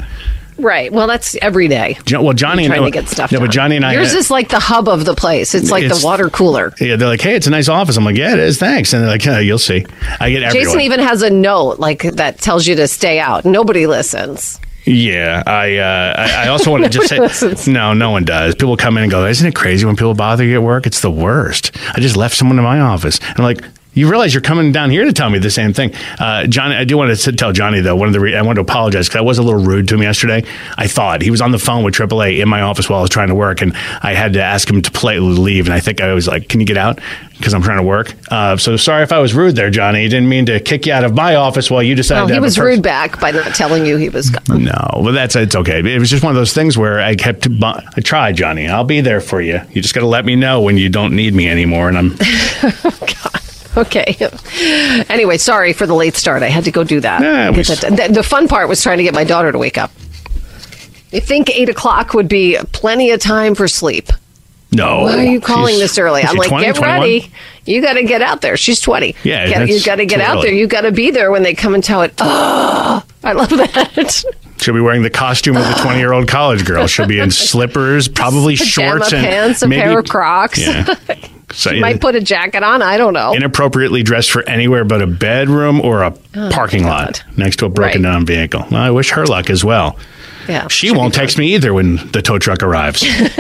Right. 0.59 0.91
Well, 0.91 1.07
that's 1.07 1.35
every 1.41 1.67
day. 1.67 1.97
Jo- 2.05 2.21
Well, 2.21 2.33
Johnny 2.33 2.67
Trying 2.67 2.83
and 2.83 2.93
to 2.93 2.99
get 3.01 3.09
stuff 3.09 3.31
No, 3.31 3.39
done. 3.39 3.47
but 3.47 3.53
Johnny 3.53 3.75
and 3.75 3.85
I. 3.85 3.93
Yours 3.93 4.13
is 4.13 4.29
like 4.31 4.49
the 4.49 4.59
hub 4.59 4.87
of 4.87 5.05
the 5.05 5.15
place. 5.15 5.55
It's 5.55 5.71
like 5.71 5.83
It's- 5.83 5.99
the 6.01 6.05
water 6.05 6.29
cooler. 6.29 6.73
yeah, 6.79 6.95
they're 6.95 7.07
like, 7.07 7.21
hey, 7.21 7.35
it's 7.35 7.47
a 7.47 7.51
nice 7.51 7.69
office. 7.69 7.97
I'm 7.97 8.05
like, 8.05 8.17
yeah, 8.17 8.33
it 8.33 8.39
is. 8.39 8.57
Thanks. 8.57 8.93
And 8.93 9.01
they're 9.03 9.09
like, 9.09 9.23
yeah, 9.25 9.39
you'll 9.39 9.57
see. 9.59 9.85
I 10.19 10.29
get 10.29 10.43
everyone. 10.43 10.65
Jason 10.65 10.81
even 10.81 10.99
has 10.99 11.21
a 11.21 11.29
note 11.29 11.79
like 11.79 12.03
that 12.03 12.39
tells 12.39 12.67
you 12.67 12.75
to 12.75 12.87
stay 12.87 13.19
out. 13.19 13.45
Nobody 13.45 13.87
listens. 13.87 14.59
Yeah, 14.85 15.43
I 15.45 15.75
uh, 15.77 16.13
I, 16.17 16.45
I 16.45 16.47
also 16.47 16.71
want 16.71 16.83
to 16.83 16.89
just 16.89 17.09
say 17.09 17.19
listens. 17.19 17.67
no, 17.67 17.93
no 17.93 18.09
one 18.11 18.23
does. 18.23 18.55
People 18.55 18.75
come 18.77 18.97
in 18.97 19.03
and 19.03 19.11
go, 19.11 19.25
"Isn't 19.25 19.45
it 19.45 19.53
crazy 19.53 19.85
when 19.85 19.95
people 19.95 20.13
bother 20.15 20.43
you 20.43 20.55
at 20.55 20.63
work? 20.63 20.87
It's 20.87 21.01
the 21.01 21.11
worst." 21.11 21.75
I 21.93 21.99
just 21.99 22.15
left 22.17 22.35
someone 22.35 22.57
in 22.57 22.63
my 22.63 22.79
office. 22.79 23.19
I'm 23.35 23.43
like, 23.43 23.61
you 23.93 24.09
realize 24.09 24.33
you're 24.33 24.41
coming 24.41 24.71
down 24.71 24.91
here 24.91 25.03
to 25.05 25.11
tell 25.13 25.29
me 25.29 25.39
the 25.39 25.49
same 25.49 25.73
thing, 25.73 25.93
uh, 26.19 26.45
Johnny. 26.47 26.75
I 26.75 26.83
do 26.83 26.95
want 26.97 27.17
to 27.17 27.31
tell 27.33 27.51
Johnny 27.51 27.81
though. 27.81 27.95
One 27.95 28.07
of 28.07 28.13
the 28.13 28.19
re- 28.19 28.35
I 28.35 28.41
want 28.41 28.55
to 28.57 28.61
apologize 28.61 29.07
because 29.07 29.19
I 29.19 29.21
was 29.23 29.37
a 29.39 29.43
little 29.43 29.61
rude 29.63 29.87
to 29.89 29.95
him 29.95 30.03
yesterday. 30.03 30.43
I 30.77 30.87
thought 30.87 31.21
he 31.21 31.31
was 31.31 31.41
on 31.41 31.51
the 31.51 31.59
phone 31.59 31.83
with 31.83 31.95
AAA 31.95 32.39
in 32.41 32.47
my 32.47 32.61
office 32.61 32.89
while 32.89 32.99
I 32.99 33.01
was 33.01 33.09
trying 33.09 33.29
to 33.29 33.35
work, 33.35 33.61
and 33.61 33.73
I 34.01 34.13
had 34.13 34.33
to 34.33 34.43
ask 34.43 34.69
him 34.69 34.81
to 34.81 34.91
politely 34.91 35.27
leave. 35.33 35.65
And 35.65 35.73
I 35.73 35.79
think 35.79 36.01
I 36.01 36.13
was 36.13 36.27
like, 36.27 36.47
"Can 36.47 36.59
you 36.59 36.65
get 36.65 36.77
out?" 36.77 36.99
Because 37.37 37.53
I'm 37.53 37.61
trying 37.63 37.77
to 37.77 37.83
work. 37.83 38.13
Uh, 38.29 38.57
so 38.57 38.75
sorry 38.75 39.01
if 39.03 39.13
I 39.13 39.19
was 39.19 39.33
rude 39.33 39.55
there, 39.55 39.69
Johnny. 39.69 40.07
Didn't 40.09 40.27
mean 40.27 40.45
to 40.47 40.59
kick 40.59 40.85
you 40.85 40.91
out 40.93 41.05
of 41.05 41.15
my 41.15 41.35
office 41.35 41.71
while 41.71 41.81
you 41.81 41.95
decided. 41.95 42.19
Well, 42.21 42.27
to 42.27 42.33
he 42.35 42.39
was 42.41 42.59
rude 42.59 42.83
back 42.83 43.19
by 43.19 43.31
not 43.31 43.55
telling 43.55 43.85
you 43.85 43.95
he 43.97 44.09
was 44.09 44.29
gone. 44.29 44.63
no, 44.65 45.01
but 45.03 45.13
that's 45.13 45.35
it's 45.35 45.55
okay. 45.55 45.79
It 45.79 45.99
was 45.99 46.09
just 46.09 46.23
one 46.23 46.31
of 46.31 46.35
those 46.37 46.53
things 46.53 46.77
where 46.77 46.99
I 46.99 47.15
kept. 47.15 47.47
I 47.63 48.01
tried, 48.03 48.35
Johnny. 48.35 48.67
I'll 48.67 48.83
be 48.83 49.01
there 49.01 49.21
for 49.21 49.41
you. 49.41 49.61
You 49.71 49.81
just 49.81 49.93
got 49.95 50.01
to 50.01 50.07
let 50.07 50.25
me 50.25 50.35
know 50.35 50.61
when 50.61 50.77
you 50.77 50.89
don't 50.89 51.15
need 51.15 51.33
me 51.33 51.49
anymore. 51.49 51.87
And 51.89 51.97
I'm 51.97 52.09
Okay. 53.77 54.15
Anyway, 55.09 55.37
sorry 55.37 55.73
for 55.73 55.85
the 55.85 55.93
late 55.93 56.15
start. 56.15 56.43
I 56.43 56.47
had 56.47 56.63
to 56.65 56.71
go 56.71 56.83
do 56.83 56.99
that. 57.01 57.21
We 57.55 57.61
that 57.63 58.07
the, 58.07 58.13
the 58.13 58.23
fun 58.23 58.47
part 58.47 58.67
was 58.67 58.81
trying 58.81 58.97
to 58.97 59.03
get 59.03 59.13
my 59.13 59.23
daughter 59.23 59.51
to 59.51 59.57
wake 59.57 59.77
up. 59.77 59.91
I 61.13 61.19
think 61.19 61.49
eight 61.49 61.69
o'clock 61.69 62.13
would 62.13 62.27
be 62.27 62.57
plenty 62.71 63.11
of 63.11 63.19
time 63.19 63.55
for 63.55 63.67
sleep. 63.67 64.09
no. 64.71 65.01
Why 65.03 65.17
are 65.19 65.23
you 65.23 65.41
calling 65.41 65.75
She's- 65.75 65.79
this 65.91 65.97
early? 65.97 66.21
I'm 66.23 66.35
like, 66.35 66.49
20, 66.49 66.65
get 66.65 66.75
21? 66.75 66.99
ready. 66.99 67.31
You 67.65 67.81
got 67.81 67.93
to 67.93 68.03
get 68.03 68.21
out 68.21 68.41
there. 68.41 68.57
She's 68.57 68.79
20. 68.79 69.15
Yeah, 69.23 69.47
Get- 69.47 69.69
you 69.69 69.83
got 69.83 69.95
to 69.97 70.05
get 70.05 70.21
out 70.21 70.37
early. 70.37 70.49
there. 70.49 70.53
You 70.57 70.67
got 70.67 70.81
to 70.81 70.91
be 70.91 71.11
there 71.11 71.31
when 71.31 71.43
they 71.43 71.53
come 71.53 71.73
and 71.75 71.83
tell 71.83 72.01
it. 72.01 72.13
Oh, 72.19 73.03
I 73.23 73.31
love 73.33 73.49
that. 73.49 74.23
She'll 74.59 74.73
be 74.73 74.81
wearing 74.81 75.01
the 75.03 75.09
costume 75.09 75.55
of 75.57 75.63
the 75.65 75.73
20 75.81 75.99
year 75.99 76.11
old 76.13 76.27
college 76.27 76.65
girl. 76.65 76.85
She'll 76.87 77.07
be 77.07 77.19
in 77.19 77.31
slippers, 77.31 78.07
probably 78.07 78.55
Pajama 78.57 78.99
shorts 78.99 79.13
and 79.13 79.25
pants, 79.25 79.61
a 79.63 79.67
maybe, 79.67 79.81
pair 79.81 79.99
of 79.99 80.07
Crocs. 80.07 80.59
Yeah. 80.59 80.95
So, 81.51 81.71
yeah, 81.71 81.81
Might 81.81 81.99
put 82.01 82.15
a 82.15 82.21
jacket 82.21 82.61
on. 82.63 82.81
I 82.81 82.97
don't 82.97 83.13
know. 83.13 83.33
inappropriately 83.33 84.03
dressed 84.03 84.31
for 84.31 84.47
anywhere 84.47 84.83
but 84.83 85.01
a 85.01 85.07
bedroom 85.07 85.81
or 85.81 86.03
a 86.03 86.11
parking 86.51 86.83
Oh, 86.85 86.89
God. 86.89 87.05
lot 87.05 87.23
next 87.37 87.57
to 87.57 87.65
a 87.65 87.69
broken 87.69 88.03
Right. 88.03 88.11
down 88.11 88.25
vehicle. 88.25 88.65
Well, 88.71 88.81
I 88.81 88.91
wish 88.91 89.09
her 89.11 89.25
luck 89.25 89.49
as 89.49 89.63
well. 89.65 89.97
yeah, 90.47 90.67
She 90.67 90.91
won't 90.91 91.13
text 91.13 91.37
me 91.37 91.55
either 91.55 91.73
when 91.73 91.95
the 92.11 92.21
tow 92.21 92.37
truck 92.39 92.61
arrives. 92.63 93.03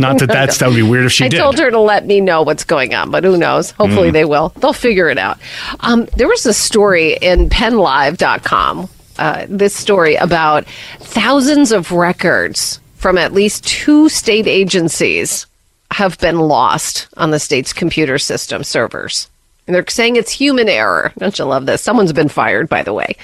Not 0.00 0.18
that 0.18 0.28
that's 0.28 0.58
that 0.58 0.68
would 0.68 0.76
be 0.76 0.82
weird 0.82 1.06
if 1.06 1.12
she 1.12 1.24
I 1.24 1.28
did. 1.28 1.40
I 1.40 1.42
told 1.42 1.58
her 1.58 1.70
to 1.70 1.78
let 1.80 2.06
me 2.06 2.20
know 2.20 2.42
what's 2.42 2.64
going 2.64 2.94
on, 2.94 3.10
but 3.10 3.24
who 3.24 3.36
knows? 3.36 3.72
Mm. 3.72 3.76
Hopefully 3.76 4.10
they 4.10 4.24
will. 4.24 4.50
They'll 4.56 4.72
figure 4.72 5.08
it 5.08 5.18
out. 5.18 5.38
Um, 5.80 6.06
there 6.16 6.28
was 6.28 6.46
a 6.46 6.54
story 6.54 7.16
in 7.20 7.48
pennlive.com, 7.48 8.88
uh, 9.18 9.46
this 9.48 9.74
story 9.74 10.14
about 10.14 10.64
thousands 11.00 11.72
of 11.72 11.90
records 11.92 12.80
from 12.96 13.18
at 13.18 13.32
least 13.32 13.66
two 13.66 14.08
state 14.08 14.46
agencies 14.46 15.46
have 15.90 16.18
been 16.18 16.38
lost 16.38 17.08
on 17.16 17.30
the 17.30 17.38
state's 17.38 17.72
computer 17.72 18.18
system 18.18 18.64
servers. 18.64 19.28
And 19.66 19.74
they're 19.74 19.84
saying 19.86 20.16
it's 20.16 20.30
human 20.30 20.68
error. 20.68 21.12
Don't 21.18 21.38
you 21.38 21.44
love 21.44 21.66
this? 21.66 21.82
Someone's 21.82 22.14
been 22.14 22.30
fired, 22.30 22.70
by 22.70 22.82
the 22.82 22.94
way. 22.94 23.16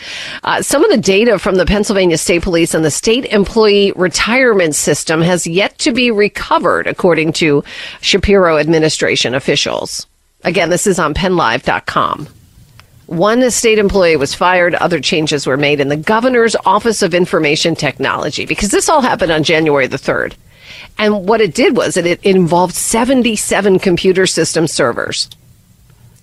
Uh, 0.43 0.61
some 0.61 0.85
of 0.85 0.91
the 0.91 0.99
data 0.99 1.39
from 1.39 1.55
the 1.55 1.65
Pennsylvania 1.65 2.19
State 2.19 2.43
Police 2.43 2.75
and 2.75 2.85
the 2.85 2.91
state 2.91 3.25
employee 3.25 3.93
retirement 3.97 4.75
system 4.75 5.23
has 5.23 5.47
yet 5.47 5.79
to 5.79 5.93
be 5.93 6.11
recovered, 6.11 6.87
according 6.87 7.33
to 7.35 7.65
Shapiro 8.03 8.59
administration 8.59 9.35
officials. 9.35 10.07
Again, 10.43 10.69
this 10.69 10.87
is 10.87 10.99
on 10.99 11.15
pennlive.com. 11.15 12.29
One 13.07 13.51
state 13.51 13.79
employee 13.79 14.17
was 14.17 14.35
fired. 14.35 14.75
Other 14.75 15.01
changes 15.01 15.47
were 15.47 15.57
made 15.57 15.81
in 15.81 15.89
the 15.89 15.97
governor's 15.97 16.57
Office 16.67 17.01
of 17.01 17.15
Information 17.15 17.75
Technology 17.75 18.45
because 18.45 18.71
this 18.71 18.91
all 18.91 19.01
happened 19.01 19.33
on 19.33 19.45
January 19.45 19.87
the 19.87 19.97
3rd. 19.97 20.35
And 20.99 21.27
what 21.27 21.41
it 21.41 21.55
did 21.55 21.77
was 21.77 21.97
it, 21.97 22.07
it 22.07 22.25
involved 22.25 22.75
77 22.75 23.79
computer 23.79 24.27
system 24.27 24.67
servers. 24.67 25.29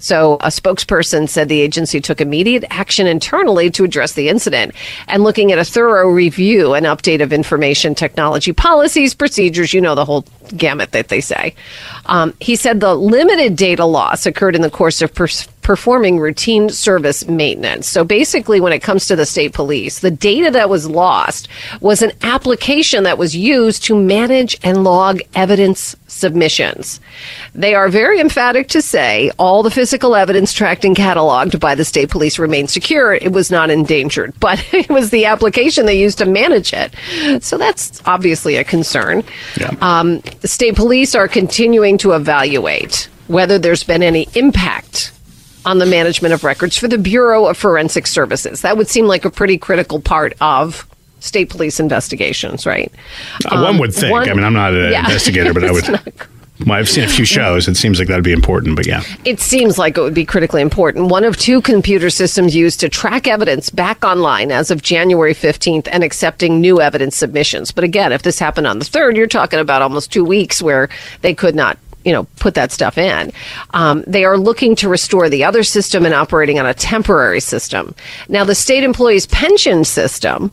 So, 0.01 0.35
a 0.37 0.47
spokesperson 0.47 1.29
said 1.29 1.47
the 1.47 1.61
agency 1.61 2.01
took 2.01 2.21
immediate 2.21 2.65
action 2.71 3.05
internally 3.05 3.69
to 3.71 3.83
address 3.83 4.13
the 4.13 4.29
incident 4.29 4.73
and 5.07 5.23
looking 5.23 5.51
at 5.51 5.59
a 5.59 5.63
thorough 5.63 6.09
review 6.09 6.73
and 6.73 6.87
update 6.87 7.21
of 7.21 7.31
information 7.31 7.93
technology 7.93 8.51
policies, 8.51 9.13
procedures, 9.13 9.75
you 9.75 9.79
know, 9.79 9.93
the 9.93 10.03
whole 10.03 10.25
gamut 10.57 10.91
that 10.93 11.09
they 11.09 11.21
say. 11.21 11.53
Um, 12.07 12.33
he 12.39 12.55
said 12.55 12.79
the 12.79 12.95
limited 12.95 13.55
data 13.55 13.85
loss 13.85 14.25
occurred 14.25 14.55
in 14.55 14.63
the 14.63 14.71
course 14.71 15.03
of 15.03 15.13
pers- 15.13 15.47
performing 15.61 16.19
routine 16.19 16.69
service 16.69 17.27
maintenance. 17.27 17.87
So 17.87 18.03
basically, 18.03 18.59
when 18.59 18.73
it 18.73 18.81
comes 18.81 19.07
to 19.07 19.15
the 19.15 19.25
state 19.25 19.53
police, 19.53 19.99
the 19.99 20.11
data 20.11 20.51
that 20.51 20.69
was 20.69 20.87
lost 20.89 21.47
was 21.79 22.01
an 22.01 22.11
application 22.21 23.03
that 23.03 23.17
was 23.17 23.35
used 23.35 23.83
to 23.85 23.95
manage 23.95 24.57
and 24.63 24.83
log 24.83 25.21
evidence 25.35 25.95
submissions. 26.07 26.99
They 27.55 27.73
are 27.73 27.89
very 27.89 28.19
emphatic 28.19 28.67
to 28.69 28.81
say 28.81 29.31
all 29.39 29.63
the 29.63 29.71
physical 29.71 30.15
evidence 30.15 30.53
tracked 30.53 30.85
and 30.85 30.95
cataloged 30.95 31.59
by 31.59 31.75
the 31.75 31.85
state 31.85 32.09
police 32.09 32.37
remained 32.37 32.69
secure. 32.69 33.13
It 33.13 33.31
was 33.31 33.49
not 33.49 33.69
endangered, 33.69 34.33
but 34.39 34.63
it 34.73 34.89
was 34.89 35.09
the 35.09 35.25
application 35.25 35.85
they 35.85 35.99
used 35.99 36.17
to 36.19 36.25
manage 36.25 36.73
it. 36.73 36.93
So 37.43 37.57
that's 37.57 38.01
obviously 38.05 38.55
a 38.55 38.63
concern. 38.63 39.23
Yeah. 39.57 39.75
Um, 39.81 40.19
the 40.41 40.47
state 40.47 40.75
police 40.75 41.15
are 41.15 41.27
continuing 41.27 41.97
to 41.99 42.13
evaluate 42.13 43.09
whether 43.27 43.57
there's 43.57 43.83
been 43.83 44.03
any 44.03 44.27
impact 44.35 45.10
on 45.65 45.77
the 45.79 45.85
management 45.85 46.33
of 46.33 46.43
records 46.43 46.77
for 46.77 46.87
the 46.87 46.97
Bureau 46.97 47.45
of 47.47 47.57
Forensic 47.57 48.07
Services. 48.07 48.61
That 48.61 48.77
would 48.77 48.87
seem 48.87 49.05
like 49.05 49.25
a 49.25 49.29
pretty 49.29 49.57
critical 49.57 49.99
part 49.99 50.33
of 50.41 50.87
state 51.19 51.49
police 51.49 51.79
investigations, 51.79 52.65
right? 52.65 52.91
Uh, 53.45 53.61
one 53.61 53.77
would 53.77 53.93
think. 53.93 54.11
one- 54.11 54.29
I 54.29 54.33
mean, 54.33 54.43
I'm 54.43 54.53
not 54.53 54.73
an 54.73 54.91
Yeah. 54.91 54.99
investigator, 55.05 55.53
but 55.53 55.63
I 55.63 55.71
would. 55.75 55.87
not- 55.87 56.07
Well, 56.65 56.77
I've 56.77 56.89
seen 56.89 57.03
a 57.03 57.07
few 57.07 57.25
shows. 57.25 57.67
It 57.67 57.75
seems 57.75 57.97
like 57.97 58.07
that'd 58.07 58.23
be 58.23 58.31
important, 58.31 58.75
but 58.75 58.85
yeah. 58.85 59.01
It 59.25 59.39
seems 59.39 59.79
like 59.79 59.97
it 59.97 60.01
would 60.01 60.13
be 60.13 60.25
critically 60.25 60.61
important. 60.61 61.07
One 61.09 61.23
of 61.23 61.35
two 61.37 61.59
computer 61.61 62.11
systems 62.11 62.55
used 62.55 62.79
to 62.81 62.89
track 62.89 63.27
evidence 63.27 63.71
back 63.71 64.03
online 64.03 64.51
as 64.51 64.69
of 64.69 64.83
January 64.83 65.33
15th 65.33 65.87
and 65.91 66.03
accepting 66.03 66.61
new 66.61 66.79
evidence 66.79 67.15
submissions. 67.15 67.71
But 67.71 67.83
again, 67.83 68.11
if 68.11 68.21
this 68.21 68.37
happened 68.37 68.67
on 68.67 68.77
the 68.77 68.85
3rd, 68.85 69.15
you're 69.15 69.25
talking 69.25 69.59
about 69.59 69.81
almost 69.81 70.11
two 70.11 70.23
weeks 70.23 70.61
where 70.61 70.87
they 71.21 71.33
could 71.33 71.55
not. 71.55 71.79
You 72.03 72.13
know, 72.13 72.23
put 72.37 72.55
that 72.55 72.71
stuff 72.71 72.97
in. 72.97 73.31
Um, 73.71 74.03
they 74.07 74.25
are 74.25 74.37
looking 74.37 74.75
to 74.77 74.89
restore 74.89 75.29
the 75.29 75.43
other 75.43 75.63
system 75.63 76.05
and 76.05 76.13
operating 76.13 76.59
on 76.59 76.65
a 76.65 76.73
temporary 76.73 77.39
system. 77.39 77.93
Now, 78.27 78.43
the 78.43 78.55
state 78.55 78.83
employees' 78.83 79.27
pension 79.27 79.83
system, 79.83 80.51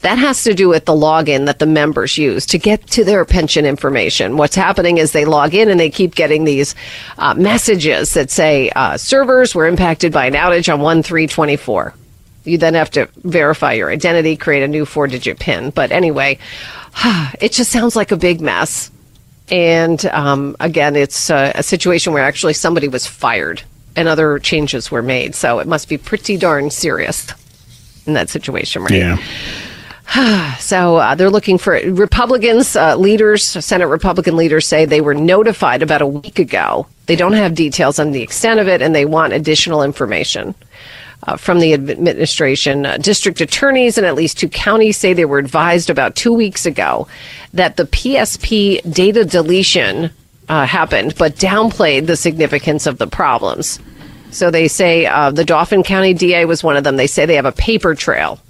that 0.00 0.18
has 0.18 0.44
to 0.44 0.54
do 0.54 0.68
with 0.68 0.84
the 0.84 0.92
login 0.92 1.46
that 1.46 1.58
the 1.58 1.66
members 1.66 2.16
use 2.16 2.46
to 2.46 2.58
get 2.58 2.86
to 2.88 3.04
their 3.04 3.24
pension 3.24 3.66
information. 3.66 4.36
What's 4.36 4.54
happening 4.54 4.98
is 4.98 5.12
they 5.12 5.24
log 5.24 5.54
in 5.54 5.68
and 5.68 5.80
they 5.80 5.90
keep 5.90 6.14
getting 6.14 6.44
these 6.44 6.74
uh, 7.18 7.34
messages 7.34 8.14
that 8.14 8.30
say 8.30 8.70
uh, 8.70 8.96
servers 8.96 9.54
were 9.54 9.66
impacted 9.66 10.12
by 10.12 10.26
an 10.26 10.34
outage 10.34 10.72
on 10.72 10.80
1 10.80 11.02
324. 11.02 11.94
You 12.44 12.58
then 12.58 12.74
have 12.74 12.90
to 12.92 13.08
verify 13.24 13.72
your 13.72 13.90
identity, 13.90 14.36
create 14.36 14.62
a 14.62 14.68
new 14.68 14.86
four 14.86 15.08
digit 15.08 15.40
PIN. 15.40 15.70
But 15.70 15.90
anyway, 15.90 16.38
it 17.40 17.52
just 17.52 17.72
sounds 17.72 17.96
like 17.96 18.12
a 18.12 18.16
big 18.16 18.40
mess. 18.40 18.90
And 19.50 20.04
um, 20.06 20.56
again, 20.60 20.96
it's 20.96 21.30
uh, 21.30 21.52
a 21.54 21.62
situation 21.62 22.12
where 22.12 22.22
actually 22.22 22.54
somebody 22.54 22.88
was 22.88 23.06
fired 23.06 23.62
and 23.96 24.08
other 24.08 24.38
changes 24.38 24.90
were 24.90 25.02
made. 25.02 25.34
So 25.34 25.58
it 25.58 25.66
must 25.66 25.88
be 25.88 25.98
pretty 25.98 26.36
darn 26.36 26.70
serious 26.70 27.32
in 28.06 28.14
that 28.14 28.30
situation, 28.30 28.82
right? 28.82 28.92
Yeah. 28.92 29.18
So 30.58 30.96
uh, 30.96 31.14
they're 31.14 31.30
looking 31.30 31.58
for 31.58 31.74
Republicans, 31.74 32.76
uh, 32.76 32.96
leaders, 32.96 33.44
Senate 33.44 33.86
Republican 33.86 34.36
leaders 34.36 34.66
say 34.66 34.84
they 34.84 35.00
were 35.00 35.14
notified 35.14 35.82
about 35.82 36.02
a 36.02 36.06
week 36.06 36.38
ago. 36.38 36.86
They 37.06 37.16
don't 37.16 37.32
have 37.32 37.54
details 37.54 37.98
on 37.98 38.12
the 38.12 38.22
extent 38.22 38.60
of 38.60 38.68
it, 38.68 38.82
and 38.82 38.94
they 38.94 39.04
want 39.04 39.32
additional 39.32 39.82
information. 39.82 40.54
Uh, 41.28 41.36
from 41.36 41.58
the 41.58 41.74
administration, 41.74 42.86
uh, 42.86 42.96
district 42.96 43.42
attorneys 43.42 43.98
in 43.98 44.04
at 44.06 44.14
least 44.14 44.38
two 44.38 44.48
counties 44.48 44.96
say 44.96 45.12
they 45.12 45.26
were 45.26 45.36
advised 45.36 45.90
about 45.90 46.16
two 46.16 46.32
weeks 46.32 46.64
ago 46.64 47.06
that 47.52 47.76
the 47.76 47.84
PSP 47.84 48.80
data 48.90 49.26
deletion 49.26 50.10
uh, 50.48 50.64
happened, 50.64 51.14
but 51.18 51.34
downplayed 51.34 52.06
the 52.06 52.16
significance 52.16 52.86
of 52.86 52.96
the 52.96 53.06
problems. 53.06 53.78
So 54.30 54.50
they 54.50 54.68
say 54.68 55.04
uh, 55.04 55.30
the 55.30 55.44
Dauphin 55.44 55.82
County 55.82 56.14
DA 56.14 56.46
was 56.46 56.64
one 56.64 56.78
of 56.78 56.84
them. 56.84 56.96
They 56.96 57.06
say 57.06 57.26
they 57.26 57.36
have 57.36 57.44
a 57.44 57.52
paper 57.52 57.94
trail 57.94 58.40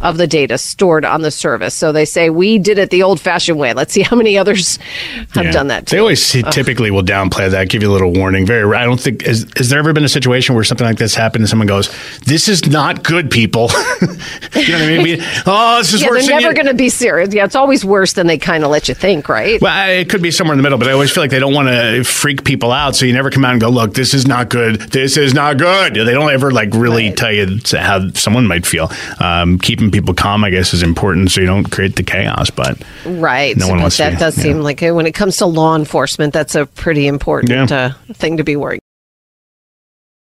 of 0.00 0.16
the 0.16 0.26
data 0.26 0.56
stored 0.58 1.04
on 1.04 1.22
the 1.22 1.30
service. 1.30 1.74
So 1.74 1.90
they 1.92 2.04
say 2.04 2.30
we 2.30 2.58
did 2.58 2.78
it 2.78 2.90
the 2.90 3.02
old-fashioned 3.02 3.58
way. 3.58 3.72
Let's 3.74 3.92
see 3.92 4.02
how 4.02 4.14
many 4.16 4.38
others 4.38 4.76
have 5.34 5.46
Yeah. 5.46 5.50
done 5.50 5.66
that. 5.68 5.86
They 5.86 5.98
always 5.98 6.24
see, 6.24 6.42
typically 6.44 6.90
will 6.90 7.02
downplay 7.02 7.50
that, 7.50 7.68
give 7.68 7.82
you 7.82 7.90
a 7.90 7.92
little 7.92 8.12
warning. 8.12 8.46
Very. 8.46 8.76
I 8.76 8.84
don't 8.84 9.00
think. 9.00 9.24
Is, 9.24 9.46
has 9.56 9.70
there 9.70 9.78
ever 9.78 9.92
been 9.92 10.04
a 10.04 10.08
situation 10.08 10.54
where 10.54 10.62
something 10.64 10.86
like 10.86 10.98
this 10.98 11.14
happened 11.14 11.42
and 11.42 11.48
someone 11.48 11.66
goes, 11.68 11.90
"This 12.24 12.48
is 12.48 12.66
not 12.68 13.02
good, 13.02 13.30
people." 13.30 13.70
you 14.02 14.06
know 14.08 14.14
what 14.78 14.82
I 14.82 14.86
mean? 14.86 15.02
We- 15.02 15.22
oh, 15.46 15.78
this 15.78 15.92
is 15.92 16.02
yeah, 16.02 16.10
worse. 16.10 16.26
they're 16.26 16.40
never 16.40 16.54
going 16.54 16.66
to 16.66 16.74
be 16.74 16.88
serious. 16.88 17.34
Yeah, 17.34 17.44
it's 17.44 17.56
always 17.56 17.84
worse 17.84 18.12
than 18.12 18.26
they 18.26 18.38
kind 18.38 18.64
of 18.64 18.70
let 18.70 18.88
you 18.88 18.94
think, 18.94 19.28
right? 19.28 19.60
Well, 19.60 19.72
I- 19.72 19.90
it 19.90 20.08
could 20.10 20.22
be 20.22 20.30
somewhere 20.30 20.52
in 20.54 20.58
the 20.58 20.62
middle, 20.62 20.78
but 20.78 20.88
I 20.88 20.92
always 20.92 21.10
feel 21.10 21.22
like 21.22 21.30
they 21.30 21.38
don't 21.40 21.54
want 21.54 21.68
to 21.68 22.04
freak 22.04 22.44
people 22.44 22.70
out, 22.72 22.94
so 22.96 23.04
you 23.04 23.12
never 23.12 23.30
come 23.30 23.44
out 23.44 23.52
and 23.52 23.60
go, 23.60 23.68
"Look, 23.68 23.94
this 23.94 24.14
is 24.14 24.26
not 24.28 24.48
good. 24.48 24.80
This 24.92 25.16
is 25.16 25.34
not 25.34 25.56
good." 25.58 25.94
They 25.94 26.12
don't 26.14 26.30
ever 26.32 26.50
like 26.52 26.70
really 26.72 27.08
Right. 27.08 27.16
tell 27.16 27.32
you 27.32 27.58
how 27.76 28.10
someone 28.12 28.46
might 28.46 28.64
feel. 28.66 28.90
Um, 29.18 29.58
keeping 29.90 30.00
people 30.02 30.14
calm, 30.14 30.44
I 30.44 30.50
guess, 30.50 30.72
is 30.74 30.82
important, 30.82 31.30
so 31.30 31.40
you 31.40 31.46
don't 31.46 31.70
create 31.70 31.96
the 31.96 32.02
chaos. 32.02 32.50
But 32.50 32.78
Right. 33.06 33.56
No 33.56 33.68
one 33.68 33.80
wants 33.80 33.96
that 33.98 34.10
to- 34.10 34.16
does 34.16 34.36
yeah. 34.36 34.42
seem 34.44 34.60
like 34.60 34.82
uh, 34.82 34.92
when 34.92 35.06
it 35.06 35.14
comes 35.14 35.36
to 35.38 35.46
law 35.46 35.76
enforcement, 35.76 36.32
that's 36.32 36.54
a 36.54 36.66
pretty 36.66 37.06
important 37.06 37.50
Yeah. 37.50 37.94
uh, 38.08 38.12
thing 38.14 38.36
to 38.36 38.44
be 38.44 38.56
worried. 38.56 38.80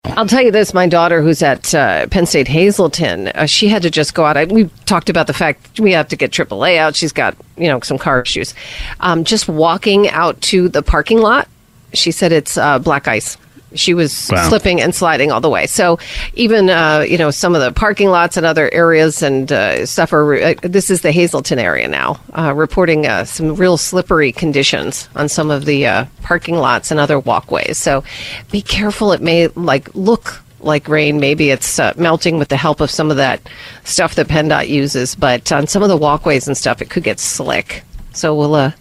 I'll 0.05 0.27
tell 0.27 0.43
you 0.43 0.51
this: 0.51 0.73
my 0.73 0.87
daughter, 0.89 1.21
who's 1.23 1.43
at 1.43 1.75
uh, 1.75 2.07
Penn 2.07 2.25
State 2.27 2.49
Hazleton, 2.49 3.29
uh, 3.29 3.45
she 3.47 3.69
had 3.69 3.83
to 3.83 3.91
just 3.91 4.15
go 4.15 4.25
out. 4.25 4.37
I, 4.37 4.45
we 4.47 4.65
talked 4.87 5.11
about 5.11 5.27
the 5.27 5.35
fact 5.35 5.79
we 5.79 5.93
have 5.93 6.09
to 6.09 6.17
get 6.17 6.31
AAA 6.33 6.79
out. 6.79 6.97
She's 6.97 7.13
got 7.13 7.37
you 7.59 7.69
know 7.69 7.81
some 7.81 7.99
car 7.99 8.23
issues. 8.23 8.55
Um, 9.01 9.25
just 9.25 9.47
walking 9.49 10.09
out 10.09 10.41
to 10.43 10.69
the 10.71 10.83
parking 10.83 11.19
lot, 11.21 11.49
she 11.93 12.13
said 12.13 12.33
it's 12.33 12.57
uh, 12.57 12.79
black 12.79 13.09
ice. 13.09 13.37
She 13.75 13.95
was 13.95 14.29
Wow. 14.33 14.49
slipping 14.49 14.81
and 14.81 14.95
sliding 14.95 15.31
all 15.31 15.41
the 15.41 15.49
way. 15.51 15.67
So 15.67 15.99
even 16.35 16.71
uh, 16.71 17.01
you 17.09 17.19
know 17.19 17.31
some 17.31 17.55
of 17.55 17.61
the 17.61 17.73
parking 17.73 18.09
lots 18.11 18.37
and 18.37 18.45
other 18.45 18.73
areas 18.73 19.23
and 19.23 19.51
uh, 19.53 19.87
stuff 19.87 20.13
are. 20.13 20.35
Uh, 20.35 20.55
this 20.63 20.91
is 20.91 21.03
the 21.03 21.13
Hazleton 21.13 21.59
area 21.59 21.87
now, 21.89 22.21
uh, 22.37 22.53
reporting 22.55 23.07
uh, 23.07 23.25
some 23.25 23.55
real 23.55 23.77
slippery 23.77 24.33
conditions 24.33 25.09
on 25.15 25.29
some 25.29 25.51
of 25.51 25.65
the 25.65 25.87
uh, 25.87 26.05
parking 26.23 26.57
lots 26.57 26.91
and 26.91 26.99
other 26.99 27.19
walkways. 27.19 27.79
So 27.79 28.03
be 28.51 28.63
careful. 28.63 29.13
It 29.13 29.23
may 29.23 29.49
like 29.49 29.95
look 29.95 30.43
like 30.61 30.89
rain. 30.89 31.21
Maybe 31.21 31.51
it's 31.51 31.79
uh, 31.79 31.95
melting 31.97 32.39
with 32.39 32.49
the 32.49 32.57
help 32.57 32.81
of 32.81 32.91
some 32.91 33.11
of 33.11 33.17
that 33.17 33.41
stuff 33.85 34.15
that 34.17 34.29
PennDOT 34.29 34.69
uses, 34.69 35.15
but 35.15 35.51
on 35.53 35.67
some 35.67 35.83
of 35.83 35.89
the 35.89 35.97
walkways 35.97 36.47
and 36.47 36.57
stuff, 36.57 36.83
it 36.83 36.91
could 36.91 37.03
get 37.03 37.19
slick. 37.19 37.83
So 38.21 38.35
we'll 38.35 38.55
uh, 38.55 38.73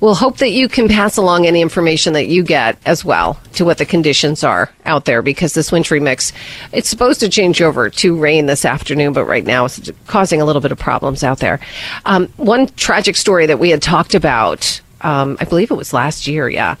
we'll 0.00 0.14
hope 0.14 0.38
that 0.38 0.52
you 0.52 0.70
can 0.70 0.88
pass 0.88 1.18
along 1.18 1.46
any 1.46 1.60
information 1.60 2.14
that 2.14 2.28
you 2.28 2.42
get 2.42 2.78
as 2.86 3.04
well 3.04 3.38
to 3.52 3.64
what 3.66 3.76
the 3.76 3.84
conditions 3.84 4.42
are 4.42 4.72
out 4.86 5.04
there 5.04 5.20
because 5.20 5.52
this 5.52 5.70
wintry 5.70 6.00
mix 6.00 6.32
it's 6.72 6.88
supposed 6.88 7.20
to 7.20 7.28
change 7.28 7.60
over 7.60 7.90
to 7.90 8.18
rain 8.18 8.46
this 8.46 8.64
afternoon, 8.64 9.12
but 9.12 9.26
right 9.26 9.44
now 9.44 9.66
it's 9.66 9.90
causing 10.06 10.40
a 10.40 10.46
little 10.46 10.62
bit 10.62 10.72
of 10.72 10.78
problems 10.78 11.22
out 11.22 11.40
there. 11.40 11.60
Um, 12.06 12.28
one 12.38 12.68
tragic 12.68 13.16
story 13.16 13.44
that 13.44 13.58
we 13.58 13.68
had 13.68 13.82
talked 13.82 14.14
about. 14.14 14.80
Um, 15.02 15.36
I 15.40 15.44
believe 15.44 15.70
it 15.70 15.74
was 15.74 15.92
last 15.92 16.26
year, 16.26 16.48
yeah, 16.48 16.76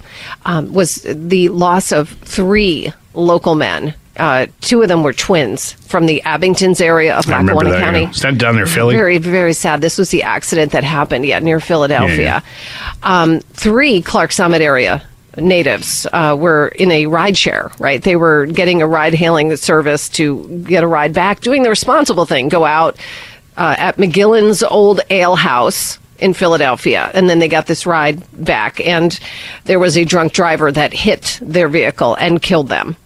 um, 0.46 0.72
was 0.72 1.02
the 1.04 1.50
loss 1.50 1.92
of 1.92 2.08
three 2.08 2.94
local 3.12 3.54
men. 3.54 3.94
Uh, 4.16 4.46
two 4.60 4.82
of 4.82 4.88
them 4.88 5.02
were 5.02 5.12
twins 5.12 5.72
from 5.72 6.06
the 6.06 6.22
Abingtons 6.24 6.80
area 6.80 7.16
of 7.16 7.28
I 7.28 7.42
Lackawanna 7.42 7.70
that. 7.70 7.80
County. 7.80 8.02
yeah. 8.02 8.10
Is 8.10 8.20
that 8.20 8.38
down 8.38 8.56
there, 8.56 8.66
Philly? 8.66 8.94
Very, 8.94 9.18
very 9.18 9.52
sad. 9.52 9.80
This 9.80 9.98
was 9.98 10.10
the 10.10 10.22
accident 10.22 10.72
that 10.72 10.84
happened, 10.84 11.26
yeah, 11.26 11.38
near 11.38 11.60
Philadelphia. 11.60 12.42
Um, 13.02 13.40
three 13.40 14.02
Clarks 14.02 14.36
Summit 14.36 14.62
area 14.62 15.02
natives 15.36 16.06
uh, 16.12 16.36
were 16.38 16.68
in 16.68 16.90
a 16.90 17.06
ride 17.06 17.36
share, 17.36 17.70
right? 17.78 18.02
They 18.02 18.16
were 18.16 18.46
getting 18.46 18.82
a 18.82 18.86
ride 18.86 19.14
hailing 19.14 19.54
service 19.56 20.08
to 20.10 20.64
get 20.66 20.82
a 20.82 20.86
ride 20.86 21.12
back, 21.12 21.40
doing 21.40 21.62
the 21.62 21.68
responsible 21.68 22.26
thing, 22.26 22.48
go 22.48 22.64
out 22.64 22.96
uh, 23.56 23.74
at 23.78 23.96
McGillin's 23.96 24.62
old 24.62 25.00
ale 25.10 25.36
house 25.36 25.98
in 26.18 26.32
Philadelphia. 26.32 27.10
And 27.14 27.28
then 27.28 27.38
they 27.38 27.48
got 27.48 27.66
this 27.66 27.86
ride 27.86 28.22
back, 28.44 28.80
and 28.80 29.18
there 29.64 29.78
was 29.78 29.96
a 29.96 30.04
drunk 30.04 30.32
driver 30.32 30.72
that 30.72 30.92
hit 30.92 31.38
their 31.42 31.68
vehicle 31.68 32.14
and 32.14 32.40
killed 32.40 32.68
them. 32.68 32.96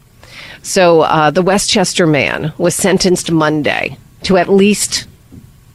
So 0.63 1.03
uh, 1.03 1.31
the 1.31 1.43
West 1.43 1.71
Chester 1.71 2.07
man 2.07 2.53
was 2.59 2.75
sentenced 2.75 3.31
Monday 3.31 3.97
to 4.25 4.37
at 4.37 4.49
least 4.49 5.07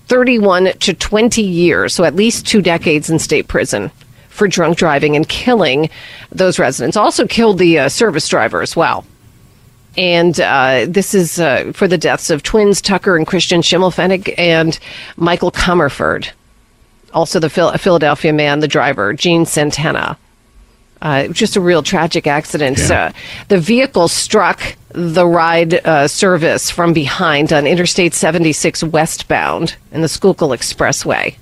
31 0.07 0.73
to 0.79 0.93
20 0.93 1.41
years, 1.41 1.93
so 1.95 2.03
at 2.03 2.15
least 2.15 2.45
two 2.45 2.61
decades 2.61 3.09
in 3.09 3.17
state 3.19 3.47
prison 3.47 3.91
for 4.29 4.47
drunk 4.47 4.77
driving 4.77 5.15
and 5.15 5.27
killing 5.27 5.89
those 6.31 6.59
residents. 6.59 6.97
Also 6.97 7.25
killed 7.25 7.57
the 7.57 7.79
uh, 7.79 7.89
service 7.89 8.27
driver 8.27 8.61
as 8.61 8.75
well. 8.75 9.05
And 9.97 10.39
uh, 10.41 10.85
this 10.87 11.13
is 11.13 11.39
uh, 11.39 11.71
for 11.73 11.87
the 11.87 11.97
deaths 11.97 12.29
of 12.29 12.43
twins 12.43 12.81
Tucker 12.81 13.15
and 13.15 13.25
Christian 13.25 13.61
Schimmelfennig 13.61 14.33
and 14.37 14.77
Michael 15.15 15.51
Comerford. 15.51 16.29
Also, 17.13 17.39
the 17.39 17.49
Phil- 17.49 17.71
Philadelphia 17.77 18.33
man, 18.33 18.59
the 18.59 18.67
driver, 18.67 19.13
Gene 19.13 19.45
Santana. 19.45 20.17
Uh, 21.05 21.27
just 21.27 21.55
a 21.55 21.61
real 21.61 21.83
tragic 21.83 22.25
accident. 22.25 22.79
Yeah. 22.79 23.05
Uh, 23.05 23.11
the 23.49 23.59
vehicle 23.59 24.07
struck 24.07 24.75
the 24.89 25.27
ride 25.27 25.75
uh, 25.85 26.07
service 26.07 26.71
from 26.71 26.93
behind 26.93 27.53
on 27.53 27.67
Interstate 27.67 28.15
76 28.15 28.83
westbound 28.85 29.75
in 29.91 30.01
the 30.01 30.07
Schuylkill 30.07 30.49
Expressway. 30.49 31.35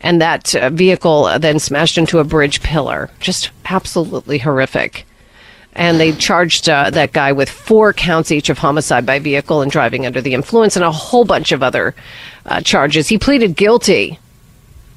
And 0.00 0.22
that 0.22 0.54
uh, 0.54 0.70
vehicle 0.70 1.26
uh, 1.26 1.36
then 1.36 1.58
smashed 1.58 1.98
into 1.98 2.20
a 2.20 2.24
bridge 2.24 2.62
pillar. 2.62 3.10
Just 3.20 3.50
absolutely 3.66 4.38
horrific. 4.38 5.04
and 5.74 6.00
they 6.00 6.12
charged 6.12 6.70
uh, 6.70 6.88
that 6.88 7.12
guy 7.12 7.32
with 7.32 7.50
four 7.50 7.92
counts 7.92 8.32
each 8.32 8.48
of 8.48 8.56
homicide 8.56 9.04
by 9.04 9.18
vehicle 9.18 9.60
and 9.60 9.70
driving 9.70 10.06
under 10.06 10.22
the 10.22 10.32
influence, 10.32 10.74
and 10.74 10.86
a 10.86 10.90
whole 10.90 11.26
bunch 11.26 11.52
of 11.52 11.62
other 11.62 11.94
uh, 12.46 12.62
charges. 12.62 13.08
He 13.08 13.18
pleaded 13.18 13.56
guilty, 13.56 14.18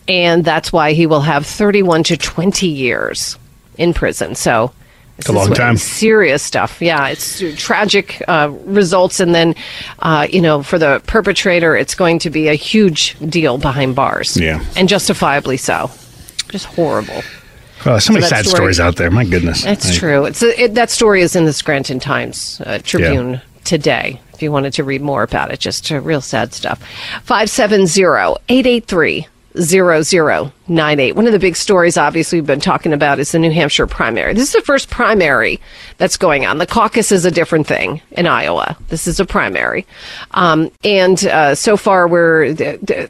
and 0.07 0.45
that's 0.45 0.71
why 0.71 0.93
he 0.93 1.05
will 1.05 1.19
have 1.19 1.45
31 1.45 2.03
to 2.03 2.15
20 2.15 2.65
years 2.65 3.37
in 3.79 3.93
prison. 3.93 4.35
So. 4.35 4.71
it's 5.17 5.27
a 5.29 5.33
long 5.33 5.51
time. 5.53 5.77
Serious 5.77 6.43
stuff. 6.43 6.81
Yeah, 6.81 7.07
it's 7.07 7.41
tragic 7.57 8.21
uh, 8.27 8.51
results, 8.65 9.19
and 9.19 9.33
then, 9.33 9.55
uh, 9.99 10.27
you 10.29 10.41
know, 10.41 10.61
for 10.63 10.77
the 10.77 11.01
perpetrator, 11.07 11.75
it's 11.75 11.95
going 11.95 12.19
to 12.19 12.29
be 12.29 12.47
a 12.47 12.53
huge 12.53 13.17
deal 13.27 13.57
behind 13.57 13.95
bars. 13.95 14.37
Yeah. 14.37 14.63
and 14.77 14.87
justifiably 14.87 15.57
so. 15.57 15.89
Just 16.49 16.65
horrible. 16.67 17.21
Oh, 17.85 17.97
so 17.99 18.11
many 18.13 18.21
that 18.23 18.29
sad 18.29 18.45
story- 18.45 18.57
stories 18.57 18.79
out 18.79 18.97
there. 18.97 19.09
My 19.09 19.23
goodness. 19.25 19.63
That's 19.63 19.89
I- 19.89 19.95
true. 19.95 20.25
It's 20.25 20.43
a, 20.43 20.63
it, 20.63 20.75
that 20.75 20.89
story 20.89 21.21
is 21.21 21.35
in 21.35 21.45
the 21.45 21.53
Scranton 21.53 21.99
Times 21.99 22.61
uh, 22.65 22.79
Tribune 22.83 23.41
today. 23.63 24.19
If 24.33 24.41
you 24.41 24.51
wanted 24.51 24.73
to 24.73 24.83
read 24.83 25.01
more 25.01 25.23
about 25.23 25.51
it, 25.51 25.59
just 25.59 25.91
uh, 25.91 25.99
real 26.01 26.21
sad 26.21 26.53
stuff. 26.53 26.81
570-883-0098. 29.55 31.15
One 31.15 31.25
of 31.25 31.33
the 31.33 31.39
big 31.39 31.55
stories, 31.55 31.97
obviously, 31.97 32.39
we've 32.39 32.47
been 32.47 32.59
talking 32.59 32.93
about 32.93 33.19
is 33.19 33.31
the 33.31 33.39
New 33.39 33.51
Hampshire 33.51 33.87
primary. 33.87 34.33
This 34.33 34.49
is 34.49 34.53
the 34.53 34.61
first 34.61 34.89
primary 34.89 35.59
that's 35.97 36.17
going 36.17 36.45
on. 36.45 36.57
The 36.57 36.67
caucus 36.67 37.11
is 37.11 37.25
a 37.25 37.31
different 37.31 37.67
thing 37.67 38.01
in 38.11 38.27
Iowa. 38.27 38.77
This 38.89 39.07
is 39.07 39.19
a 39.19 39.25
primary. 39.25 39.85
Um, 40.31 40.71
and 40.83 41.23
uh, 41.25 41.55
so 41.55 41.77
far, 41.77 42.07
we're, 42.07 42.55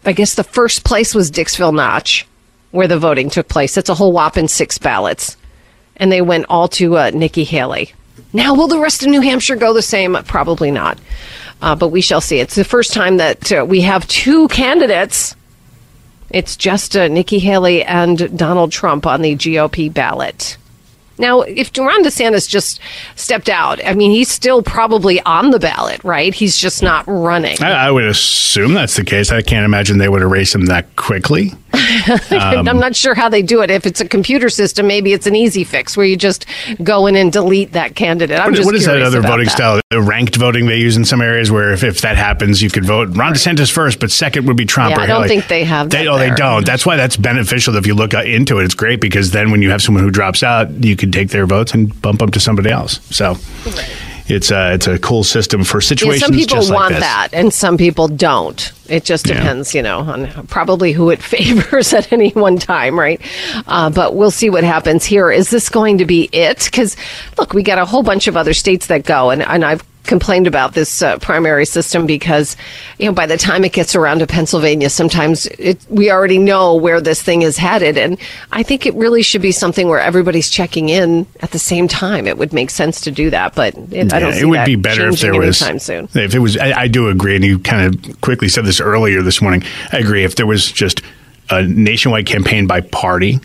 I 0.06 0.14
guess 0.14 0.36
the 0.36 0.44
first 0.44 0.84
place 0.84 1.14
was 1.14 1.32
Dixville 1.32 1.76
Notch, 1.76 2.26
where 2.72 2.88
the 2.88 3.00
voting 3.00 3.30
took 3.30 3.48
place. 3.48 3.76
That's 3.76 3.90
a 3.90 3.96
whole 3.96 4.12
whopping 4.14 4.48
six 4.48 4.78
ballots 4.78 5.38
and 6.00 6.12
they 6.12 6.22
went 6.22 6.46
all 6.50 6.68
to 6.70 6.98
uh, 6.98 7.12
Nikki 7.14 7.44
Haley. 7.44 7.94
Now, 8.34 8.56
will 8.56 8.68
the 8.68 8.80
rest 8.80 9.04
of 9.04 9.10
New 9.10 9.22
Hampshire 9.22 9.56
go 9.56 9.74
the 9.74 9.82
same? 9.82 10.16
Probably 10.26 10.72
not. 10.72 10.98
Uh, 11.62 11.76
but 11.76 11.90
we 11.90 12.02
shall 12.02 12.22
see. 12.22 12.40
It's 12.40 12.56
the 12.56 12.64
first 12.64 12.94
time 12.94 13.18
that 13.18 13.52
uh, 13.52 13.66
we 13.68 13.82
have 13.82 14.08
two 14.08 14.48
candidates. 14.48 15.36
It's 16.32 16.56
just 16.56 16.96
uh, 16.96 17.08
Nikki 17.08 17.40
Haley 17.40 17.84
and 17.84 18.38
Donald 18.38 18.72
Trump 18.72 19.06
on 19.06 19.22
the 19.22 19.36
GOP 19.36 19.92
ballot. 19.94 20.58
Now, 21.20 21.42
if 21.42 21.72
Ron 21.78 22.04
DeSantis 22.04 22.48
just 22.50 22.80
stepped 23.16 23.50
out, 23.50 23.84
I 23.86 23.94
mean, 23.94 24.12
he's 24.12 24.30
still 24.30 24.62
probably 24.64 25.22
on 25.22 25.52
the 25.52 25.60
ballot, 25.60 26.04
right? 26.04 26.34
He's 26.34 26.58
just 26.58 26.82
not 26.82 27.04
running. 27.08 27.62
I, 27.62 27.88
I 27.88 27.92
would 27.92 28.06
assume 28.06 28.74
that's 28.74 28.96
the 28.96 29.04
case. 29.04 29.32
I 29.32 29.42
can't 29.42 29.66
imagine 29.66 29.98
they 29.98 30.10
would 30.10 30.22
erase 30.22 30.56
him 30.56 30.66
that 30.68 30.96
quickly. 30.96 31.52
I'm 32.32 32.78
not 32.80 32.96
sure 32.96 33.14
how 33.14 33.30
they 33.30 33.42
do 33.42 33.62
it. 33.62 33.70
If 33.70 33.86
it's 33.86 34.02
a 34.02 34.08
computer 34.08 34.50
system, 34.50 34.88
maybe 34.88 35.14
it's 35.14 35.28
an 35.28 35.36
easy 35.36 35.64
fix 35.64 35.96
where 35.96 36.06
you 36.06 36.18
just 36.18 36.46
go 36.84 37.06
in 37.08 37.16
and 37.16 37.32
delete 37.32 37.74
that 37.74 37.96
candidate. 37.96 38.40
I'm 38.40 38.54
What- 38.54 38.66
what 38.66 38.76
is 38.76 38.86
that 38.86 39.02
other 39.02 39.22
voting 39.22 39.46
that. 39.46 39.52
style? 39.52 39.80
The 39.92 40.02
ranked 40.02 40.36
voting 40.36 40.68
they 40.68 40.78
use 40.78 40.98
in 40.98 41.06
some 41.06 41.22
areas 41.22 41.52
where 41.52 41.72
if, 41.72 41.84
if 41.84 42.02
that 42.02 42.16
happens, 42.18 42.62
you 42.62 42.70
could 42.70 42.86
vote 42.86 43.10
Ron 43.16 43.34
DeSantis 43.34 43.72
first, 43.72 44.00
but 44.00 44.12
second 44.12 44.46
would 44.48 44.58
be 44.58 44.66
Trump. 44.66 44.92
Yeah, 44.92 44.98
or 44.98 45.02
I 45.02 45.08
don't 45.08 45.18
Haley. 45.24 45.28
think 45.30 45.48
they 45.48 45.64
have 45.64 45.90
They, 45.90 46.06
that 46.06 46.08
oh, 46.08 46.18
they 46.18 46.30
don't. 46.32 46.66
That's 46.66 46.86
why 46.86 46.96
that's 46.96 47.18
beneficial. 47.18 47.76
If 47.76 47.88
you 47.88 47.96
look 47.96 48.14
uh, 48.14 48.22
into 48.24 48.60
it, 48.60 48.66
it's 48.66 48.76
great 48.76 49.02
because 49.02 49.32
then 49.32 49.50
when 49.52 49.62
you 49.62 49.72
have 49.72 49.82
someone 49.82 50.04
who 50.04 50.12
drops 50.12 50.44
out, 50.44 50.70
you 50.84 50.96
take 51.12 51.30
their 51.30 51.46
votes 51.46 51.74
and 51.74 52.00
bump 52.02 52.20
them 52.20 52.32
to 52.32 52.40
somebody 52.40 52.70
else. 52.70 53.00
So 53.16 53.36
it's 54.28 54.52
a 54.52 54.74
it's 54.74 54.88
a 54.88 55.00
cool 55.00 55.24
system 55.24 55.64
for 55.64 55.78
Yeah, 55.78 55.88
situations. 55.88 56.24
some 56.26 56.36
people 56.36 56.62
like 56.64 56.74
want 56.74 56.94
this. 56.94 57.00
that, 57.04 57.30
and 57.34 57.52
some 57.54 57.78
people 57.78 58.08
don't. 58.08 58.72
It 58.88 59.04
just 59.04 59.28
Yeah. 59.28 59.36
depends, 59.36 59.74
you 59.74 59.82
know, 59.82 60.00
on 60.00 60.28
probably 60.48 60.92
who 60.94 61.10
it 61.10 61.22
favors 61.34 61.94
at 61.94 62.12
any 62.14 62.30
one 62.32 62.58
time, 62.58 63.00
right? 63.00 63.20
Uh, 63.68 63.90
but 63.90 64.16
we'll 64.16 64.32
see 64.32 64.50
what 64.50 64.64
happens 64.64 65.04
here. 65.06 65.32
Is 65.32 65.50
this 65.50 65.70
going 65.70 65.98
to 65.98 66.06
be 66.06 66.30
it? 66.32 66.66
Because 66.66 66.96
look, 67.38 67.54
we 67.54 67.64
got 67.64 67.80
a 67.80 67.86
whole 67.86 68.04
bunch 68.04 68.28
of 68.28 68.38
other 68.38 68.54
states 68.54 68.88
that 68.88 69.04
go, 69.04 69.32
and, 69.32 69.42
and 69.42 69.66
I've 69.66 69.84
complained 70.04 70.48
about 70.48 70.74
this 70.74 71.02
uh, 71.02 71.18
primary 71.20 71.66
system 71.66 72.06
because, 72.06 72.58
you 72.98 73.06
know, 73.06 73.12
by 73.12 73.26
the 73.26 73.38
time 73.38 73.64
it 73.64 73.74
gets 73.74 73.96
around 73.96 74.20
to 74.20 74.28
Pennsylvania, 74.28 74.90
sometimes 74.90 75.46
it, 75.46 75.80
we 75.90 76.12
already 76.12 76.38
know 76.38 76.76
where 76.76 77.00
this 77.00 77.22
thing 77.22 77.42
is 77.44 77.58
headed, 77.58 77.98
and 77.98 78.18
I 78.52 78.64
think 78.64 78.86
it 78.86 78.94
really 78.96 79.22
should 79.22 79.42
be 79.42 79.52
something 79.52 79.88
where 79.88 80.00
everybody's 80.00 80.50
checking 80.50 80.90
in 80.90 81.28
at 81.42 81.52
the 81.52 81.60
same 81.60 81.88
time. 81.88 82.28
It 82.28 82.38
would 82.38 82.54
make 82.54 82.70
sense 82.70 83.02
to 83.02 83.12
do 83.12 83.30
that, 83.30 83.56
but 83.56 83.76
it, 83.92 84.14
I 84.14 84.20
don't. 84.20 84.34
See 84.34 84.42
it 84.42 84.46
would 84.46 84.66
be 84.66 84.76
better 84.76 85.10
if 85.10 85.20
there 85.20 85.36
was 85.36 85.62
anytime 85.62 85.80
soon. 85.80 86.10
If 86.16 86.34
it 86.34 86.40
was, 86.40 86.58
I, 86.58 86.82
I 86.82 86.88
do 86.88 87.10
agree, 87.10 87.36
and 87.36 87.46
you 87.46 87.60
kind 87.60 87.94
of 87.94 88.22
quickly 88.22 88.50
said 88.50 88.66
this 88.66 88.82
earlier 88.82 89.22
this 89.22 89.42
morning. 89.42 89.64
I 89.92 89.98
agree. 89.98 90.24
If 90.24 90.36
there 90.36 90.48
was 90.48 90.72
just 90.72 91.02
a 91.50 91.64
nationwide 91.64 92.26
campaign 92.26 92.68
by 92.68 92.82
party, 92.82 93.40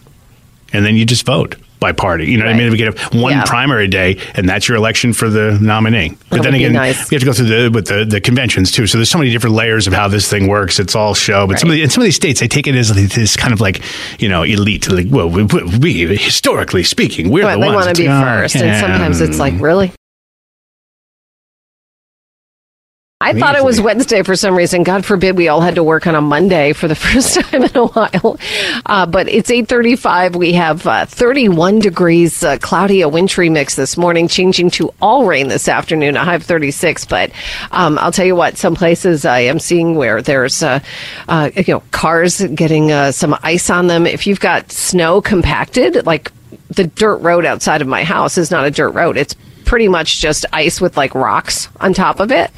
and 0.73 0.85
then 0.85 0.97
you 0.97 1.05
just 1.05 1.27
vote 1.27 1.57
by 1.85 1.93
party. 1.93 2.25
You 2.31 2.39
know 2.39 2.47
what 2.47 2.55
I 2.55 2.57
mean? 2.59 2.67
If 2.69 2.73
we 2.73 2.79
get 2.79 2.99
one 3.15 3.33
Yeah. 3.33 3.45
primary 3.45 3.89
day, 3.89 4.17
and 4.35 4.49
that's 4.49 4.67
your 4.69 4.77
election 4.79 5.13
for 5.13 5.29
the 5.29 5.59
nominee. 5.61 6.17
But 6.31 6.37
That 6.39 6.43
then 6.45 6.55
again, 6.55 6.73
nice. 6.73 7.11
you 7.11 7.17
have 7.17 7.21
to 7.23 7.27
go 7.27 7.33
through 7.33 7.47
the 7.47 7.71
with 7.71 7.87
the, 7.87 8.05
the 8.05 8.21
conventions 8.21 8.73
too. 8.73 8.87
So 8.87 8.97
there's 8.99 9.11
so 9.11 9.19
many 9.19 9.31
different 9.31 9.55
layers 9.57 9.87
of 9.87 9.93
how 9.93 10.09
this 10.09 10.29
thing 10.29 10.47
works. 10.49 10.79
It's 10.81 10.95
all 10.95 11.15
show, 11.15 11.47
but 11.47 11.59
some 11.59 11.69
of 11.71 11.75
the, 11.77 11.83
in 11.83 11.91
some 11.91 12.03
of 12.03 12.07
these 12.07 12.17
states, 12.17 12.41
they 12.41 12.49
take 12.49 12.67
it 12.67 12.75
as 12.75 12.89
this 12.95 13.37
kind 13.37 13.53
of 13.53 13.61
like 13.61 13.83
you 14.21 14.29
know 14.29 14.43
elite. 14.43 14.89
Like, 14.91 15.07
well, 15.11 15.29
we, 15.29 15.45
we 15.45 16.17
historically 16.17 16.83
speaking, 16.85 17.31
we're 17.31 17.45
Right, 17.45 17.55
the 17.55 17.61
they 17.61 17.67
ones. 17.67 17.85
want 17.87 17.97
to 17.97 18.03
be 18.03 18.09
oh, 18.09 18.21
first, 18.23 18.57
and 18.57 18.81
sometimes 18.81 19.21
it's 19.21 19.39
like, 19.39 19.55
really? 19.61 19.93
I 23.25 23.33
thought 23.33 23.57
it 23.57 23.65
was 23.65 23.81
Wednesday 23.81 24.23
for 24.23 24.37
some 24.37 24.55
reason. 24.55 24.83
God 24.83 25.03
forbid 25.03 25.39
we 25.39 25.49
all 25.49 25.63
had 25.63 25.77
to 25.77 25.83
work 25.83 26.07
on 26.07 26.15
a 26.15 26.21
Monday 26.21 26.75
for 26.75 26.89
the 26.89 26.95
first 26.95 27.41
time 27.41 27.63
in 27.63 27.75
a 27.75 27.87
while. 27.87 28.39
Uh, 28.85 29.07
but 29.07 29.29
it's 29.29 29.51
8:35. 29.51 30.37
We 30.37 30.53
have 30.53 30.87
uh, 30.87 31.07
31 31.07 31.79
degrees, 31.79 32.45
uh, 32.45 32.59
cloudy, 32.59 33.01
a 33.01 33.09
wintry 33.09 33.49
mix 33.49 33.77
this 33.77 33.97
morning, 33.97 34.29
changing 34.29 34.71
to 34.73 34.93
all 35.01 35.25
rain 35.25 35.49
this 35.49 35.69
afternoon. 35.69 36.19
A 36.19 36.25
high 36.25 36.35
of 36.35 36.43
36. 36.43 37.07
But 37.07 37.31
um, 37.71 37.99
I'll 37.99 38.13
tell 38.13 38.27
you 38.27 38.37
what, 38.37 38.59
some 38.59 38.75
places 38.75 39.25
I 39.25 39.41
am 39.41 39.59
seeing 39.59 39.95
where 39.95 40.21
there's 40.21 40.63
uh, 40.63 40.81
uh, 41.27 41.51
you 41.57 41.73
know 41.73 41.83
cars 41.93 42.43
getting 42.43 42.93
uh, 42.93 43.11
some 43.13 43.39
ice 43.43 43.71
on 43.71 43.87
them. 43.87 44.07
If 44.07 44.27
you've 44.27 44.41
got 44.41 44.71
snow 44.71 45.23
compacted, 45.23 46.05
like 46.05 46.31
the 46.69 46.85
dirt 46.85 47.17
road 47.17 47.47
outside 47.47 47.81
of 47.81 47.89
my 47.89 48.05
house 48.05 48.37
is 48.37 48.51
not 48.51 48.67
a 48.67 48.71
dirt 48.71 48.91
road. 48.91 49.17
It's 49.17 49.35
pretty 49.65 49.89
much 49.89 50.21
just 50.21 50.47
ice 50.53 50.81
with 50.81 50.97
like 50.97 51.15
rocks 51.15 51.69
on 51.81 51.93
top 51.95 52.21
of 52.21 52.31
it. 52.31 52.51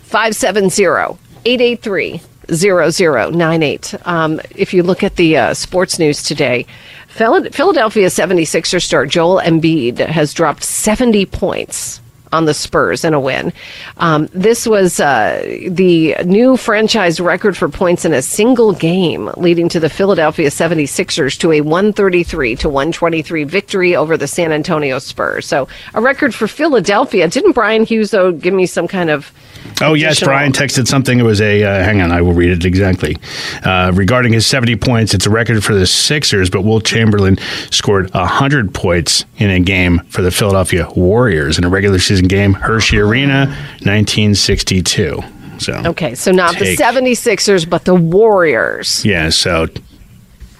570 0.03 1.19
883 1.45 2.21
0098. 2.51 3.95
Um, 4.07 4.41
if 4.55 4.73
you 4.75 4.83
look 4.83 5.03
at 5.03 5.17
the 5.17 5.37
uh, 5.37 5.55
sports 5.55 5.99
news 5.99 6.23
today, 6.23 6.67
Philadelphia 7.09 8.07
76er 8.07 8.83
star 8.83 9.07
Joel 9.07 9.41
Embiid 9.41 9.99
has 9.99 10.33
dropped 10.33 10.65
70 10.65 11.27
points 11.27 12.01
on 12.33 12.47
the 12.47 12.55
Spurs 12.55 13.05
in 13.05 13.15
a 13.15 13.21
win. 13.21 13.53
Um, 13.99 14.29
this 14.33 14.67
was 14.67 14.99
uh, 14.99 15.43
the 15.69 16.17
new 16.25 16.57
franchise 16.57 17.21
record 17.21 17.57
for 17.57 17.69
points 17.69 18.05
in 18.05 18.15
a 18.15 18.23
single 18.23 18.73
game, 18.73 19.31
leading 19.37 19.69
to 19.69 19.79
the 19.79 19.91
Philadelphia 19.91 20.49
76ers 20.49 21.39
to 21.41 21.53
a 21.53 21.61
133 21.61 22.57
to 22.57 22.69
123 22.69 23.45
victory 23.45 23.95
over 23.95 24.17
the 24.17 24.27
San 24.27 24.53
Antonio 24.53 24.99
Spurs. 24.99 25.47
So 25.47 25.69
a 25.95 26.01
record 26.01 26.35
for 26.35 26.49
Philadelphia. 26.49 27.29
Didn't 27.29 27.53
Brian 27.53 27.85
Hughes, 27.85 28.11
though, 28.11 28.33
give 28.33 28.55
me 28.55 28.67
some 28.67 28.89
kind 28.89 29.11
of 29.11 29.31
Oh 29.81 29.94
yes, 29.94 30.20
Brian 30.22 30.53
texted 30.53 30.87
something. 30.87 31.18
It 31.18 31.25
was 31.25 31.40
a 31.40 31.62
uh, 31.62 31.83
hang 31.83 32.01
on, 32.01 32.12
I 32.12 32.20
will 32.22 32.35
read 32.35 32.51
it 32.51 32.64
exactly. 32.64 33.16
Uh, 33.64 33.90
regarding 33.94 34.33
his 34.33 34.46
seventy 34.46 34.77
points, 34.77 35.14
it's 35.14 35.27
a 35.27 35.31
record 35.31 35.64
for 35.64 35.75
the 35.75 35.87
Sixers, 35.87 36.51
but 36.51 36.62
Wilt 36.62 36.85
Chamberlain 36.85 37.38
scored 37.70 38.11
hundred 38.11 38.72
points 38.75 39.25
in 39.38 39.51
a 39.51 39.61
game 39.61 40.01
for 40.09 40.22
the 40.22 40.31
Philadelphia 40.31 40.88
Warriors 40.94 41.59
in 41.59 41.64
a 41.64 41.68
regular 41.68 41.98
season 41.98 42.29
game, 42.29 42.53
Hershey 42.53 42.98
Arena, 42.98 43.57
nineteen 43.85 44.35
sixty 44.35 44.83
two. 44.83 45.20
So 45.59 45.75
Okay, 45.87 46.14
so 46.14 46.33
not 46.33 46.55
Take. 46.55 46.77
the 46.79 46.83
76ers, 46.85 47.68
but 47.68 47.85
the 47.85 47.94
Warriors. 47.94 49.05
yeah, 49.05 49.29
so 49.29 49.66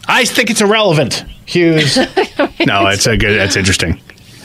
I 0.07 0.25
think 0.25 0.51
it's 0.51 0.61
irrelevant, 0.61 1.25
Hughes. 1.47 1.97
no, 2.67 2.87
it's 2.89 3.07
a 3.07 3.17
good. 3.17 3.39
That's 3.39 3.57
interesting. 3.57 4.01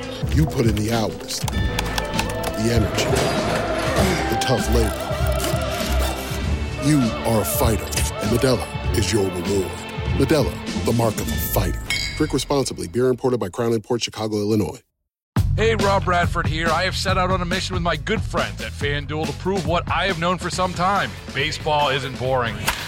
You 0.29 0.45
put 0.45 0.65
in 0.65 0.75
the 0.75 0.91
hours, 0.93 1.39
the 1.41 2.71
energy, 2.71 3.05
the 4.29 4.39
tough 4.39 4.65
labor. 4.73 5.07
You 6.87 6.99
are 7.27 7.41
a 7.41 7.45
fighter, 7.45 7.83
and 7.83 8.37
Modelo 8.37 8.97
is 8.97 9.11
your 9.11 9.25
reward. 9.25 9.71
Modelo, 10.17 10.85
the 10.85 10.93
mark 10.93 11.15
of 11.15 11.27
a 11.27 11.35
fighter. 11.53 11.81
Drink 12.15 12.33
responsibly. 12.33 12.87
Beer 12.87 13.07
imported 13.07 13.39
by 13.39 13.49
Crown 13.49 13.73
Imports 13.73 14.05
Chicago, 14.05 14.37
Illinois. 14.37 14.79
Hey, 15.57 15.75
Rob 15.75 16.05
Bradford 16.05 16.47
here. 16.47 16.69
I 16.69 16.83
have 16.83 16.95
set 16.95 17.17
out 17.17 17.29
on 17.29 17.41
a 17.41 17.45
mission 17.45 17.73
with 17.73 17.83
my 17.83 17.97
good 17.97 18.21
friends 18.21 18.61
at 18.61 18.71
FanDuel 18.71 19.25
to 19.25 19.33
prove 19.33 19.67
what 19.67 19.89
I 19.91 20.05
have 20.05 20.19
known 20.19 20.37
for 20.37 20.49
some 20.49 20.73
time 20.73 21.11
baseball 21.33 21.89
isn't 21.89 22.17
boring. 22.19 22.55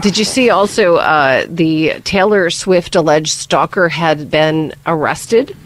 Did 0.00 0.16
you 0.16 0.24
see 0.24 0.50
also 0.50 0.96
uh, 0.96 1.46
the 1.48 2.00
Taylor 2.04 2.50
Swift 2.50 2.94
alleged 2.96 3.32
stalker 3.32 3.88
had 3.88 4.30
been 4.30 4.72
arrested? 4.86 5.56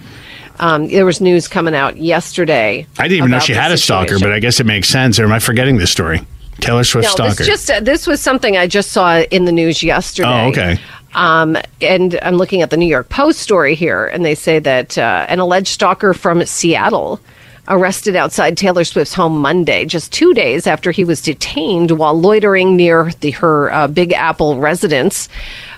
Um, 0.58 0.88
there 0.88 1.06
was 1.06 1.20
news 1.20 1.48
coming 1.48 1.74
out 1.74 1.96
yesterday. 1.96 2.86
I 2.98 3.08
didn't 3.08 3.18
even 3.18 3.30
know 3.30 3.38
she 3.38 3.54
had 3.54 3.72
a 3.72 3.76
stalker, 3.76 4.08
situation. 4.08 4.28
but 4.28 4.34
I 4.34 4.38
guess 4.40 4.60
it 4.60 4.66
makes 4.66 4.88
sense. 4.88 5.18
Or 5.18 5.24
am 5.24 5.32
I 5.32 5.38
forgetting 5.38 5.78
this 5.78 5.90
story? 5.90 6.20
Taylor 6.60 6.84
Swift 6.84 7.06
no, 7.06 7.10
stalker. 7.10 7.34
this 7.34 7.46
just 7.46 7.70
uh, 7.70 7.80
this 7.80 8.06
was 8.06 8.20
something 8.20 8.56
I 8.56 8.66
just 8.66 8.92
saw 8.92 9.20
in 9.20 9.44
the 9.44 9.52
news 9.52 9.82
yesterday. 9.82 10.28
Oh, 10.28 10.48
okay. 10.48 10.78
Um, 11.14 11.56
and 11.80 12.18
I'm 12.22 12.36
looking 12.36 12.62
at 12.62 12.70
the 12.70 12.76
New 12.76 12.86
York 12.86 13.08
Post 13.08 13.40
story 13.40 13.74
here, 13.74 14.06
and 14.06 14.24
they 14.24 14.34
say 14.34 14.58
that 14.60 14.98
uh, 14.98 15.26
an 15.28 15.38
alleged 15.38 15.68
stalker 15.68 16.14
from 16.14 16.44
Seattle 16.44 17.20
arrested 17.68 18.16
outside 18.16 18.56
Taylor 18.56 18.84
Swift's 18.84 19.14
home 19.14 19.38
Monday, 19.38 19.84
just 19.84 20.12
two 20.12 20.34
days 20.34 20.66
after 20.66 20.90
he 20.90 21.04
was 21.04 21.20
detained 21.20 21.92
while 21.92 22.18
loitering 22.18 22.76
near 22.76 23.10
the, 23.20 23.30
her 23.32 23.72
uh, 23.72 23.88
Big 23.88 24.12
Apple 24.12 24.58
residence. 24.58 25.28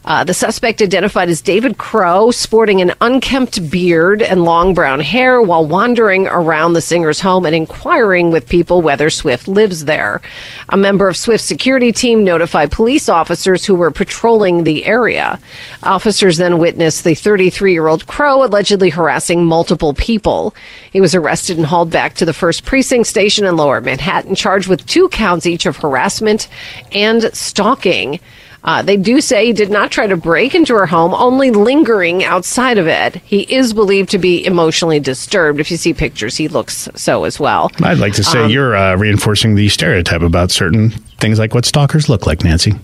Uh, 0.06 0.22
the 0.22 0.32
suspect 0.32 0.80
identified 0.80 1.28
as 1.28 1.40
David 1.40 1.78
Crowe, 1.78 2.30
sporting 2.30 2.80
an 2.80 2.92
unkempt 3.00 3.70
beard 3.70 4.22
and 4.22 4.44
long 4.44 4.72
brown 4.72 5.00
hair 5.00 5.42
while 5.42 5.66
wandering 5.66 6.28
around 6.28 6.74
the 6.74 6.80
singer's 6.80 7.20
home 7.20 7.44
and 7.44 7.56
inquiring 7.56 8.30
with 8.30 8.48
people 8.48 8.82
whether 8.82 9.10
Swift 9.10 9.48
lives 9.48 9.84
there. 9.84 10.22
A 10.68 10.76
member 10.76 11.08
of 11.08 11.16
Swift's 11.16 11.48
security 11.48 11.90
team 11.90 12.22
notified 12.22 12.70
police 12.70 13.08
officers 13.08 13.64
who 13.64 13.74
were 13.74 13.90
patrolling 13.90 14.62
the 14.62 14.84
area. 14.84 15.40
Officers 15.82 16.36
then 16.36 16.58
witnessed 16.58 17.02
the 17.02 17.14
33 17.14 17.72
year 17.72 17.88
old 17.88 18.06
Crowe 18.06 18.44
allegedly 18.44 18.90
harassing 18.90 19.44
multiple 19.44 19.92
people. 19.92 20.54
He 20.92 21.00
was 21.00 21.16
arrested 21.16 21.56
and 21.56 21.66
hauled 21.66 21.90
back 21.90 22.14
to 22.14 22.24
the 22.24 22.32
first 22.32 22.64
precinct 22.64 23.08
station 23.08 23.44
in 23.44 23.56
lower 23.56 23.80
Manhattan, 23.80 24.36
charged 24.36 24.68
with 24.68 24.86
two 24.86 25.08
counts 25.08 25.46
each 25.46 25.66
of 25.66 25.78
harassment 25.78 26.46
and 26.92 27.24
stalking. 27.34 28.20
Uh, 28.66 28.82
they 28.82 28.96
do 28.96 29.20
say 29.20 29.46
he 29.46 29.52
did 29.52 29.70
not 29.70 29.92
try 29.92 30.08
to 30.08 30.16
break 30.16 30.52
into 30.54 30.74
her 30.74 30.86
home, 30.86 31.14
only 31.14 31.52
lingering 31.52 32.24
outside 32.24 32.78
of 32.78 32.88
it. 32.88 33.14
He 33.24 33.42
is 33.42 33.72
believed 33.72 34.10
to 34.10 34.18
be 34.18 34.44
emotionally 34.44 34.98
disturbed. 34.98 35.60
If 35.60 35.70
you 35.70 35.76
see 35.76 35.94
pictures, 35.94 36.36
he 36.36 36.48
looks 36.48 36.88
so 36.96 37.22
as 37.24 37.38
well. 37.38 37.70
I'd 37.82 37.98
like 37.98 38.14
to 38.14 38.24
say 38.24 38.40
Um, 38.44 38.50
you're 38.50 38.74
uh, 38.76 38.96
reinforcing 38.96 39.54
the 39.54 39.68
stereotype 39.68 40.22
about 40.22 40.50
certain 40.50 40.90
things 41.20 41.38
like 41.38 41.54
what 41.54 41.64
stalkers 41.64 42.08
look 42.08 42.26
like, 42.26 42.42
Nancy. 42.42 42.74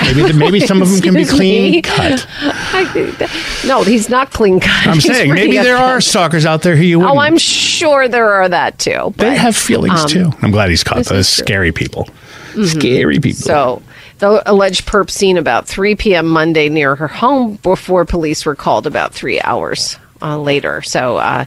Maybe, 0.00 0.32
maybe 0.32 0.60
some 0.60 0.80
of 0.82 0.90
them 0.90 1.00
can 1.02 1.14
be 1.14 1.20
Excuse 1.24 1.38
me. 1.40 1.82
clean 1.82 1.82
cut. 1.82 2.26
I- 2.40 3.64
no, 3.66 3.82
he's 3.84 4.08
not 4.08 4.30
clean 4.32 4.58
cut. 4.58 4.86
I'm 4.88 4.94
He's 4.94 5.04
saying 5.04 5.32
maybe 5.34 5.58
there 5.58 5.76
are 5.76 6.00
stalkers 6.00 6.46
out 6.46 6.62
there 6.62 6.74
who 6.74 6.82
you 6.82 6.98
wouldn't. 6.98 7.16
Oh, 7.16 7.20
I'm 7.20 7.36
sure 7.38 8.08
there 8.08 8.30
are 8.32 8.48
that 8.48 8.78
too. 8.78 9.12
they 9.18 9.36
have 9.36 9.54
feelings 9.54 10.00
um, 10.00 10.08
too. 10.08 10.30
I'm 10.42 10.50
glad 10.50 10.70
he's 10.70 10.82
caught 10.82 11.04
those 11.04 11.28
scary 11.28 11.70
people. 11.70 12.08
Mhm. 12.54 12.66
Scary 12.66 13.20
people. 13.20 13.42
So, 13.42 13.82
the 14.20 14.42
alleged 14.50 14.86
perp 14.86 15.10
seen 15.10 15.36
about 15.36 15.66
3 15.66 15.96
p.m. 15.96 16.28
Monday 16.28 16.68
near 16.68 16.94
her 16.94 17.08
home 17.08 17.56
before 17.56 18.04
police 18.04 18.46
were 18.46 18.54
called 18.54 18.86
about 18.86 19.12
three 19.12 19.40
hours 19.40 19.98
uh, 20.22 20.38
later. 20.38 20.82
So, 20.82 21.16
uh, 21.16 21.44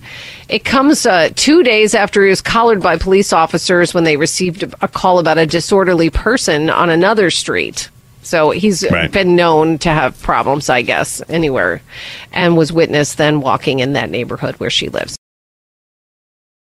it 0.50 0.66
comes 0.66 1.06
uh, 1.06 1.30
two 1.36 1.64
days 1.64 1.96
after 1.96 2.24
he 2.24 2.30
was 2.30 2.42
collared 2.42 2.82
by 2.82 2.98
police 2.98 3.32
officers 3.32 3.94
when 3.94 4.04
they 4.04 4.18
received 4.18 4.64
a 4.82 4.88
call 4.88 5.20
about 5.20 5.38
a 5.38 5.46
disorderly 5.46 6.10
person 6.10 6.70
on 6.70 6.90
another 6.90 7.30
street. 7.32 7.90
So 8.24 8.52
he's 8.52 8.90
Right. 8.90 9.12
been 9.12 9.36
known 9.36 9.78
to 9.80 9.90
have 9.90 10.20
problems, 10.22 10.70
I 10.70 10.82
guess, 10.82 11.22
anywhere, 11.30 11.82
and 12.32 12.56
was 12.58 12.72
witnessed 12.72 13.18
then 13.18 13.42
walking 13.42 13.80
in 13.80 13.94
that 13.94 14.10
neighborhood 14.10 14.56
where 14.56 14.70
she 14.70 14.90
lives. 14.90 15.16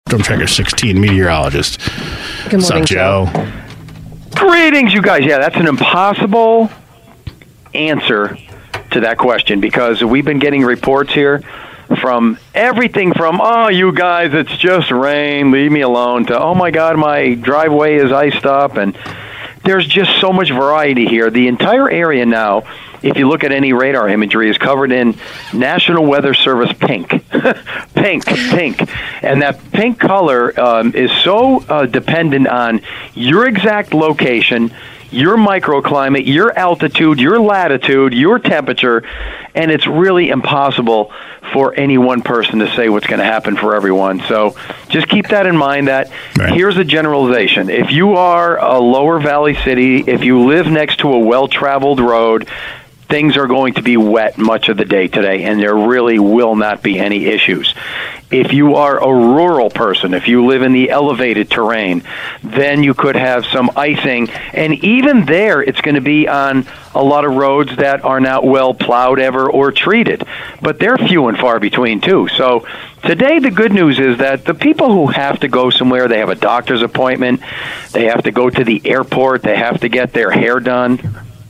Storm 0.09 0.23
Tracker 0.23 0.47
16 0.47 1.01
meteorologist. 1.01 1.79
Good 2.51 2.55
What's 2.61 2.71
morning, 2.71 2.83
up, 2.83 2.89
Joe? 2.89 3.52
Greetings, 4.35 4.93
you 4.93 5.03
guys. 5.03 5.25
Yeah, 5.25 5.39
that's 5.39 5.57
an 5.57 5.67
impossible 5.67 6.71
answer 7.75 8.37
to 8.91 9.01
that 9.01 9.19
question 9.19 9.61
because 9.61 10.03
we've 10.03 10.25
been 10.25 10.39
getting 10.39 10.63
reports 10.63 11.13
here 11.13 11.43
from 12.01 12.39
everything 12.55 13.13
from, 13.13 13.41
oh, 13.41 13.69
you 13.69 13.93
guys, 13.93 14.35
it's 14.35 14.57
just 14.57 14.91
rain, 14.91 15.51
leave 15.51 15.71
me 15.71 15.81
alone, 15.81 16.27
to, 16.27 16.39
oh 16.39 16.55
my 16.55 16.71
God, 16.71 16.97
my 16.97 17.35
driveway 17.35 17.97
is 17.97 18.13
iced 18.13 18.47
up. 18.47 18.77
And 18.77 18.97
there's 19.65 19.87
just 19.87 20.21
so 20.21 20.33
much 20.33 20.51
variety 20.51 21.07
here. 21.07 21.31
The 21.31 21.49
entire 21.49 21.91
area 21.91 22.27
now, 22.27 22.63
if 23.03 23.17
you 23.17 23.29
look 23.29 23.45
at 23.45 23.53
any 23.53 23.73
radar 23.73 24.09
imagery, 24.09 24.51
is 24.51 24.59
covered 24.59 24.93
in 24.93 25.17
National 25.53 26.05
Weather 26.07 26.35
Service 26.35 26.73
pink. 26.73 27.11
pink, 27.95 28.25
pink. 28.27 28.89
And 29.23 29.43
that 29.43 29.61
pink 29.73 29.99
color 29.99 30.59
um, 30.59 30.95
is 30.95 31.11
so 31.23 31.61
uh, 31.65 31.87
dependent 31.87 32.49
on 32.49 32.83
your 33.15 33.47
exact 33.47 33.95
location, 33.95 34.73
your 35.11 35.37
microclimate, 35.37 36.27
your 36.27 36.57
altitude, 36.57 37.21
your 37.21 37.39
latitude, 37.39 38.15
your 38.15 38.39
temperature, 38.39 39.05
and 39.55 39.71
it's 39.71 39.87
really 39.87 40.31
impossible 40.31 41.13
for 41.53 41.75
any 41.75 41.99
one 41.99 42.23
person 42.23 42.61
to 42.61 42.75
say 42.75 42.89
what's 42.89 43.07
going 43.07 43.19
to 43.19 43.25
happen 43.25 43.57
for 43.57 43.77
everyone. 43.77 44.21
So 44.23 44.57
just 44.89 45.09
keep 45.09 45.29
that 45.29 45.47
in 45.47 45.57
mind 45.57 45.89
that 45.89 46.11
here's 46.35 46.79
a 46.79 46.85
generalization. 46.85 47.69
If 47.69 47.91
you 47.91 48.15
are 48.15 48.59
a 48.59 48.79
lower 48.79 49.21
valley 49.21 49.55
city, 49.57 49.99
if 50.07 50.25
you 50.25 50.47
live 50.47 50.67
next 50.67 51.01
to 51.01 51.13
a 51.13 51.19
well-traveled 51.19 52.01
road, 52.01 52.49
things 53.13 53.37
are 53.37 53.47
going 53.47 53.75
to 53.75 53.83
be 53.83 53.99
wet 53.99 54.39
much 54.39 54.71
of 54.71 54.79
the 54.79 54.87
day 54.87 55.07
today, 55.07 55.45
and 55.45 55.61
there 55.61 55.77
really 55.77 56.19
will 56.19 56.57
not 56.57 56.83
be 56.83 56.99
any 56.99 57.27
issues. 57.27 57.75
If 58.31 58.55
you 58.55 58.77
are 58.77 58.97
a 58.97 59.13
rural 59.15 59.69
person, 59.69 60.15
if 60.15 60.29
you 60.29 60.47
live 60.47 60.63
in 60.63 60.73
the 60.73 60.89
elevated 60.89 61.51
terrain, 61.51 62.05
then 62.43 62.83
you 62.83 62.95
could 62.95 63.15
have 63.15 63.45
some 63.45 63.71
icing. 63.77 64.31
And 64.55 64.83
even 64.83 65.27
there, 65.27 65.63
it's 65.63 65.83
going 65.83 65.97
to 65.97 66.01
be 66.01 66.27
on 66.27 66.67
a 66.95 67.03
lot 67.03 67.27
of 67.27 67.35
roads 67.35 67.77
that 67.77 68.03
are 68.03 68.19
not 68.19 68.47
well 68.47 68.73
plowed 68.73 69.21
ever 69.21 69.51
or 69.51 69.73
treated. 69.73 70.25
But 70.63 70.79
they're 70.79 70.97
few 70.97 71.29
and 71.29 71.37
far 71.37 71.61
between, 71.61 72.01
too. 72.01 72.29
So 72.29 72.67
today, 73.05 73.41
the 73.41 73.51
good 73.51 73.75
news 73.75 73.99
is 73.99 74.17
that 74.21 74.47
the 74.47 74.55
people 74.55 74.91
who 74.91 75.09
have 75.09 75.41
to 75.41 75.49
go 75.49 75.69
somewhere, 75.69 76.09
they 76.09 76.21
have 76.21 76.31
a 76.31 76.35
doctor's 76.35 76.81
appointment, 76.81 77.43
they 77.91 78.07
have 78.07 78.23
to 78.23 78.33
go 78.33 78.49
to 78.49 78.65
the 78.65 78.81
airport, 78.87 79.43
they 79.43 79.57
have 79.59 79.81
to 79.83 79.91
get 79.91 80.15
their 80.15 80.31
hair 80.31 80.61
done. 80.61 80.99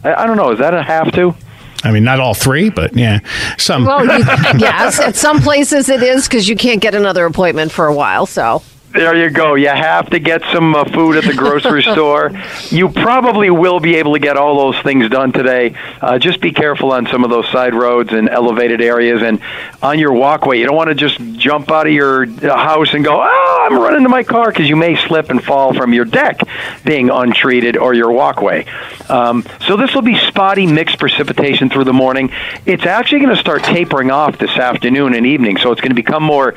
I, 0.03 0.27
don't 0.27 0.37
know, 0.37 0.51
is 0.51 0.59
that 0.59 0.75
a 0.75 0.83
have 0.83 1.13
to? 1.13 1.37
I 1.85 1.91
mean, 1.91 2.05
not 2.05 2.21
all 2.21 2.35
three, 2.35 2.71
but 2.71 2.97
yeah, 2.97 3.21
some. 3.59 3.85
Well, 3.85 4.05
you, 4.05 4.25
at 4.67 5.17
some 5.17 5.41
places 5.41 5.89
it 5.89 6.03
is 6.03 6.29
because 6.29 6.49
you 6.49 6.57
can't 6.57 6.81
get 6.81 6.95
another 6.95 7.27
appointment 7.27 7.73
for 7.73 7.87
a 7.87 7.95
while. 7.95 8.27
So 8.27 8.63
There 8.93 9.17
you 9.17 9.31
go. 9.31 9.55
You 9.55 9.69
have 9.69 10.11
to 10.11 10.19
get 10.19 10.43
some 10.53 10.75
uh, 10.75 10.85
food 10.85 11.17
at 11.17 11.25
the 11.25 11.33
grocery 11.33 11.83
store. 11.93 12.31
You 12.69 12.91
probably 12.91 13.49
will 13.49 13.81
be 13.81 13.95
able 13.95 14.13
to 14.13 14.19
get 14.19 14.37
all 14.37 14.71
those 14.71 14.83
things 14.83 15.09
done 15.09 15.33
today. 15.33 15.75
Uh, 16.03 16.19
just 16.19 16.43
be 16.43 16.53
careful 16.53 16.93
on 16.93 17.07
some 17.07 17.25
of 17.25 17.31
those 17.31 17.49
side 17.49 17.75
roads 17.75 18.13
and 18.13 18.29
elevated 18.29 18.83
areas 18.83 19.23
and 19.23 19.41
on 19.83 19.99
your 19.99 20.13
walkway. 20.13 20.59
You 20.59 20.67
don't 20.67 20.77
want 20.77 20.91
to 20.91 20.95
just 20.95 21.19
jump 21.39 21.71
out 21.71 21.87
of 21.87 21.93
your 21.95 22.25
uh, 22.25 22.55
house 22.55 22.93
and 22.93 23.03
go, 23.03 23.19
oh, 23.19 23.67
I'm 23.71 23.79
running 23.79 24.03
to 24.03 24.11
my 24.11 24.25
car 24.25 24.51
because 24.51 24.69
you 24.69 24.77
may 24.77 24.95
slip 24.97 25.31
and 25.31 25.43
fall 25.43 25.73
from 25.73 25.95
your 25.95 26.05
deck 26.05 26.43
being 26.85 27.09
untreated 27.09 27.79
or 27.79 27.95
your 27.95 28.13
walkway. 28.13 28.67
Um, 29.09 29.47
so 29.67 29.79
this 29.79 29.95
will 29.95 30.03
be 30.03 30.19
spotty 30.19 30.67
mixed 30.67 30.99
precipitation 30.99 31.71
through 31.71 31.85
the 31.85 31.95
morning. 31.95 32.31
It's 32.67 32.85
actually 32.85 33.21
going 33.21 33.35
to 33.35 33.41
start 33.41 33.63
tapering 33.65 34.11
off 34.11 34.37
this 34.37 34.51
afternoon 34.51 35.15
and 35.15 35.27
evening, 35.27 35.57
so 35.57 35.73
it's 35.73 35.81
going 35.81 35.91
to 35.91 35.95
become 35.95 36.23
more 36.23 36.53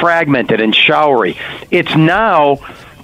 fragmented 0.00 0.60
and 0.60 0.72
showery. 0.72 1.36
It's 1.80 1.96
now 1.96 2.56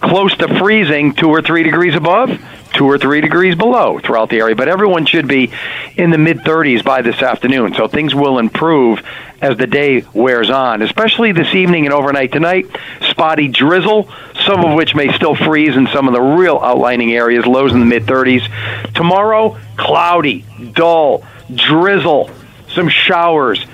close 0.02 0.36
to 0.36 0.48
freezing, 0.58 1.14
two 1.14 1.30
or 1.30 1.40
three 1.40 1.62
degrees 1.62 1.94
above, 1.94 2.28
two 2.74 2.84
or 2.84 2.98
three 2.98 3.22
degrees 3.22 3.54
below 3.54 3.98
throughout 4.00 4.28
the 4.28 4.36
area. 4.36 4.54
But 4.54 4.68
everyone 4.68 5.06
should 5.06 5.26
be 5.26 5.50
in 5.96 6.10
the 6.10 6.18
mid 6.18 6.40
30s 6.40 6.84
by 6.84 7.00
this 7.00 7.22
afternoon, 7.22 7.72
so 7.72 7.88
things 7.88 8.14
will 8.14 8.38
improve 8.38 9.02
as 9.40 9.56
the 9.56 9.66
day 9.66 10.04
wears 10.12 10.50
on, 10.50 10.82
especially 10.82 11.32
this 11.32 11.54
evening 11.54 11.86
and 11.86 11.94
overnight 11.94 12.32
tonight. 12.32 12.66
Spotty 13.08 13.48
drizzle, 13.48 14.10
some 14.44 14.62
of 14.62 14.74
which 14.74 14.94
may 14.94 15.10
still 15.14 15.34
freeze 15.34 15.74
in 15.74 15.86
some 15.86 16.06
of 16.06 16.12
the 16.12 16.20
real 16.20 16.58
outlining 16.58 17.14
areas, 17.14 17.46
lows 17.46 17.72
in 17.72 17.80
the 17.80 17.86
mid 17.86 18.02
30s. 18.02 18.46
Tomorrow, 18.92 19.56
cloudy, 19.78 20.44
dull, 20.74 21.24
drizzle, 21.54 22.30
some 22.68 22.90
showers, 22.90 23.64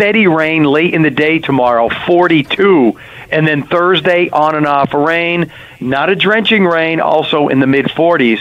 steady 0.00 0.26
rain 0.26 0.64
late 0.64 0.94
in 0.94 1.02
the 1.02 1.10
day 1.10 1.38
tomorrow, 1.38 1.90
42. 1.90 2.98
And 3.30 3.46
then 3.46 3.64
Thursday, 3.64 4.30
on 4.30 4.54
and 4.54 4.66
off 4.66 4.94
rain, 4.94 5.52
not 5.78 6.08
a 6.08 6.16
drenching 6.16 6.64
rain, 6.64 7.00
also 7.00 7.48
in 7.48 7.60
the 7.60 7.66
mid 7.66 7.84
40s. 7.84 8.40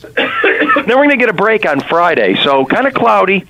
then 0.16 0.86
we're 0.86 0.94
going 0.94 1.10
to 1.10 1.16
get 1.18 1.28
a 1.28 1.34
break 1.34 1.66
on 1.66 1.80
Friday, 1.80 2.34
so 2.42 2.64
kind 2.64 2.86
of 2.86 2.94
cloudy. 2.94 3.44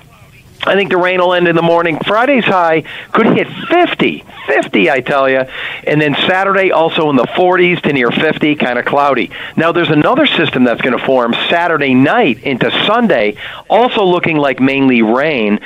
I 0.64 0.74
think 0.74 0.90
the 0.90 0.96
rain 0.96 1.20
will 1.20 1.34
end 1.34 1.46
in 1.46 1.54
the 1.54 1.62
morning. 1.62 1.98
Friday's 2.00 2.44
high 2.44 2.82
could 3.12 3.26
hit 3.26 3.48
50. 3.68 4.24
50, 4.46 4.90
I 4.90 5.00
tell 5.00 5.28
you. 5.28 5.44
And 5.84 6.00
then 6.00 6.14
Saturday 6.14 6.70
also 6.70 7.10
in 7.10 7.16
the 7.16 7.24
40s 7.24 7.80
to 7.82 7.92
near 7.92 8.10
50, 8.10 8.56
kind 8.56 8.78
of 8.78 8.84
cloudy. 8.84 9.30
Now 9.56 9.72
there's 9.72 9.90
another 9.90 10.26
system 10.26 10.64
that's 10.64 10.80
going 10.80 10.96
to 10.96 11.04
form 11.04 11.32
Saturday 11.48 11.94
night 11.94 12.42
into 12.42 12.70
Sunday, 12.86 13.36
also 13.68 14.04
looking 14.04 14.36
like 14.36 14.60
mainly 14.60 15.02
rain, 15.02 15.60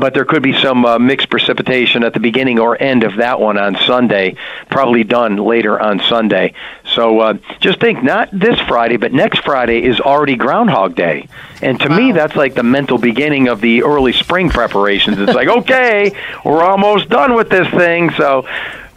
but 0.00 0.14
there 0.14 0.24
could 0.24 0.42
be 0.42 0.58
some 0.60 0.84
uh, 0.84 0.98
mixed 0.98 1.28
precipitation 1.28 2.02
at 2.02 2.14
the 2.14 2.20
beginning 2.20 2.58
or 2.58 2.80
end 2.82 3.04
of 3.04 3.16
that 3.16 3.38
one 3.38 3.58
on 3.58 3.76
Sunday, 3.86 4.36
probably 4.70 5.04
done 5.04 5.36
later 5.36 5.78
on 5.78 6.00
Sunday. 6.00 6.54
So 6.94 7.20
uh, 7.20 7.34
just 7.60 7.78
think, 7.80 8.02
not 8.02 8.30
this 8.32 8.58
Friday, 8.60 8.96
but 8.96 9.12
next 9.12 9.40
Friday 9.40 9.84
is 9.84 10.00
already 10.00 10.36
Groundhog 10.36 10.96
Day. 10.96 11.28
And 11.62 11.78
to 11.80 11.88
me, 11.90 12.12
that's 12.12 12.34
like 12.34 12.54
the 12.54 12.62
mental 12.62 12.98
beginning 12.98 13.48
of 13.48 13.60
the 13.60 13.82
early 13.82 14.14
spring 14.14 14.48
preparations. 14.48 15.18
It's 15.18 15.34
like, 15.34 15.48
okay, 15.58 16.16
we're 16.44 16.62
almost 16.62 17.10
done 17.10 17.34
with 17.34 17.50
this 17.50 17.68
thing, 17.68 18.10
so 18.12 18.48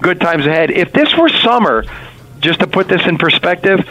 good 0.01 0.21
times 0.21 0.45
ahead. 0.45 0.71
If 0.71 0.93
this 0.93 1.15
were 1.15 1.29
summer, 1.29 1.83
just 2.39 2.61
to 2.61 2.67
put 2.67 2.87
this 2.87 3.05
in 3.05 3.17
perspective, 3.17 3.85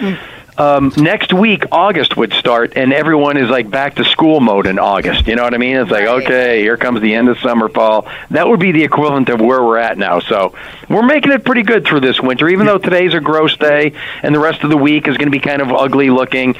um, 0.58 0.92
next 0.96 1.32
week 1.32 1.64
August 1.72 2.16
would 2.16 2.32
start, 2.34 2.74
and 2.76 2.92
everyone 2.92 3.36
is 3.36 3.48
like 3.48 3.70
back 3.70 3.96
to 3.96 4.04
school 4.04 4.40
mode 4.40 4.66
in 4.66 4.78
August. 4.78 5.26
You 5.26 5.36
know 5.36 5.42
what 5.44 5.54
I 5.54 5.58
mean? 5.58 5.76
It's 5.76 5.90
like 5.90 6.06
okay, 6.06 6.60
here 6.60 6.76
comes 6.76 7.00
the 7.00 7.14
end 7.14 7.28
of 7.28 7.38
summer, 7.38 7.68
fall. 7.68 8.06
That 8.30 8.46
would 8.48 8.60
be 8.60 8.72
the 8.72 8.84
equivalent 8.84 9.28
of 9.30 9.40
where 9.40 9.62
we're 9.62 9.78
at 9.78 9.96
now. 9.96 10.20
So 10.20 10.54
we're 10.88 11.02
making 11.02 11.32
it 11.32 11.44
pretty 11.44 11.62
good 11.62 11.86
through 11.86 12.00
this 12.00 12.20
winter, 12.20 12.48
even 12.48 12.66
though 12.66 12.78
today's 12.78 13.14
a 13.14 13.20
gross 13.20 13.56
day, 13.56 13.94
and 14.22 14.34
the 14.34 14.40
rest 14.40 14.62
of 14.62 14.70
the 14.70 14.76
week 14.76 15.08
is 15.08 15.16
going 15.16 15.28
to 15.28 15.36
be 15.36 15.40
kind 15.40 15.62
of 15.62 15.72
ugly 15.72 16.10
looking. 16.10 16.56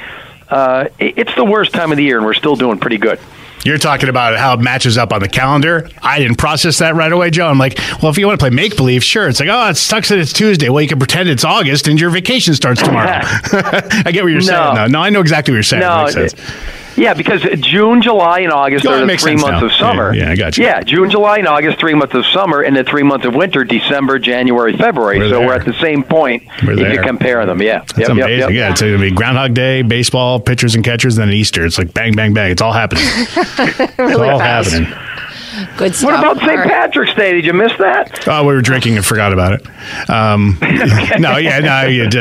Uh, 0.49 0.85
it- 0.99 1.17
it's 1.17 1.35
the 1.35 1.45
worst 1.45 1.71
time 1.73 1.91
of 1.91 1.97
the 1.97 2.03
year, 2.03 2.17
and 2.17 2.25
we're 2.25 2.33
still 2.33 2.55
doing 2.55 2.79
pretty 2.79 2.97
good. 2.97 3.19
You're 3.63 3.77
talking 3.77 4.09
about 4.09 4.37
how 4.37 4.53
it 4.53 4.59
matches 4.59 4.97
up 4.97 5.13
on 5.13 5.21
the 5.21 5.29
calendar. 5.29 5.89
I 6.01 6.19
didn't 6.19 6.37
process 6.37 6.79
that 6.79 6.95
right 6.95 7.11
away, 7.11 7.29
Joe. 7.29 7.47
I'm 7.47 7.57
like, 7.57 7.77
well, 8.01 8.11
if 8.11 8.17
you 8.17 8.27
want 8.27 8.39
to 8.39 8.43
play 8.43 8.49
make 8.49 8.75
believe, 8.75 9.03
sure. 9.03 9.29
It's 9.29 9.39
like, 9.39 9.49
oh, 9.49 9.69
it 9.69 9.77
sucks 9.77 10.09
that 10.09 10.19
it's 10.19 10.33
Tuesday. 10.33 10.69
Well, 10.69 10.81
you 10.81 10.87
can 10.87 10.99
pretend 10.99 11.29
it's 11.29 11.43
August 11.43 11.87
and 11.87 11.99
your 11.99 12.09
vacation 12.09 12.53
starts 12.55 12.81
tomorrow. 12.81 13.07
I 13.23 14.11
get 14.11 14.23
what 14.23 14.31
you're 14.31 14.41
saying. 14.41 14.75
No. 14.75 14.83
No, 14.83 14.87
no, 14.87 14.99
I 14.99 15.09
know 15.09 15.21
exactly 15.21 15.53
what 15.53 15.55
you're 15.55 15.63
saying. 15.63 15.81
No, 15.81 16.07
It 16.97 16.99
makes 17.01 17.29
it- 17.29 17.41
sense. 17.41 17.43
Yeah, 17.43 17.49
because 17.49 17.59
June, 17.61 18.01
July, 18.01 18.39
and 18.41 18.51
August 18.53 18.85
are 18.85 19.05
the 19.05 19.17
three 19.17 19.35
months 19.35 19.61
now. 19.61 19.65
of 19.65 19.71
summer. 19.73 20.13
Yeah, 20.13 20.25
yeah, 20.25 20.31
I 20.31 20.35
got 20.35 20.57
you. 20.57 20.63
Yeah, 20.65 20.81
June, 20.81 21.09
July, 21.09 21.37
and 21.39 21.47
August, 21.47 21.79
three 21.79 21.93
months 21.93 22.13
of 22.13 22.25
summer, 22.27 22.61
and 22.61 22.75
the 22.75 22.83
three 22.83 23.03
months 23.03 23.25
of 23.25 23.33
winter, 23.35 23.63
December, 23.63 24.19
January, 24.19 24.75
February. 24.77 25.19
We're 25.19 25.29
so 25.29 25.39
there. 25.39 25.47
we're 25.47 25.53
at 25.53 25.65
the 25.65 25.73
same 25.73 26.03
point 26.03 26.43
We're 26.65 26.73
if 26.73 26.93
you 26.93 27.01
compare 27.01 27.45
them. 27.45 27.61
Yeah, 27.61 27.81
It's 27.83 27.97
Yep, 27.97 28.07
yep, 28.09 28.11
amazing. 28.17 28.39
yep. 28.39 28.49
Yeah, 28.51 28.71
it's 28.71 28.81
going 28.81 28.93
to 28.93 28.99
be 28.99 29.11
Groundhog 29.11 29.53
Day, 29.53 29.81
baseball, 29.81 30.39
pitchers 30.39 30.75
and 30.75 30.83
catchers, 30.83 31.17
and 31.17 31.27
then 31.27 31.33
Easter. 31.35 31.65
It's 31.65 31.77
like 31.77 31.93
bang, 31.93 32.15
bang, 32.15 32.33
bang. 32.33 32.51
It's 32.51 32.61
all 32.61 32.73
happening. 32.73 33.03
it's 33.07 33.99
all 34.19 34.39
fast. 34.39 34.71
happening. 34.71 34.93
Good 35.77 35.95
stuff. 35.95 36.11
What 36.11 36.19
about 36.19 36.37
St. 36.37 36.51
All 36.51 36.57
right. 36.57 36.67
Patrick's 36.69 37.13
Day? 37.15 37.31
Did 37.33 37.45
you 37.45 37.53
miss 37.53 37.71
that? 37.79 38.27
Oh, 38.27 38.45
we 38.45 38.53
were 38.53 38.61
drinking 38.61 38.95
and 38.95 39.05
forgot 39.05 39.33
about 39.33 39.53
it. 39.53 40.09
Um, 40.09 40.57
no, 41.19 41.37
yeah, 41.37 41.59
no, 41.59 41.71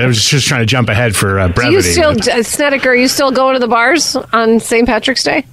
I 0.01 0.07
was 0.07 0.25
just 0.25 0.47
trying 0.47 0.61
to 0.62 0.67
jump 0.67 0.88
ahead 0.88 1.15
for 1.15 1.38
uh, 1.38 1.49
Do 1.49 1.53
brevity. 1.55 1.75
you 1.77 1.83
still, 1.83 2.11
uh, 2.11 2.43
Snedeker, 2.43 2.91
are 2.91 2.95
you 2.97 3.09
still 3.09 3.31
going 3.31 3.55
to 3.55 3.61
the 3.61 3.69
bars 3.69 4.17
on 4.17 4.59
St. 4.59 4.87
Patrick's 4.87 5.23
Day? 5.23 5.45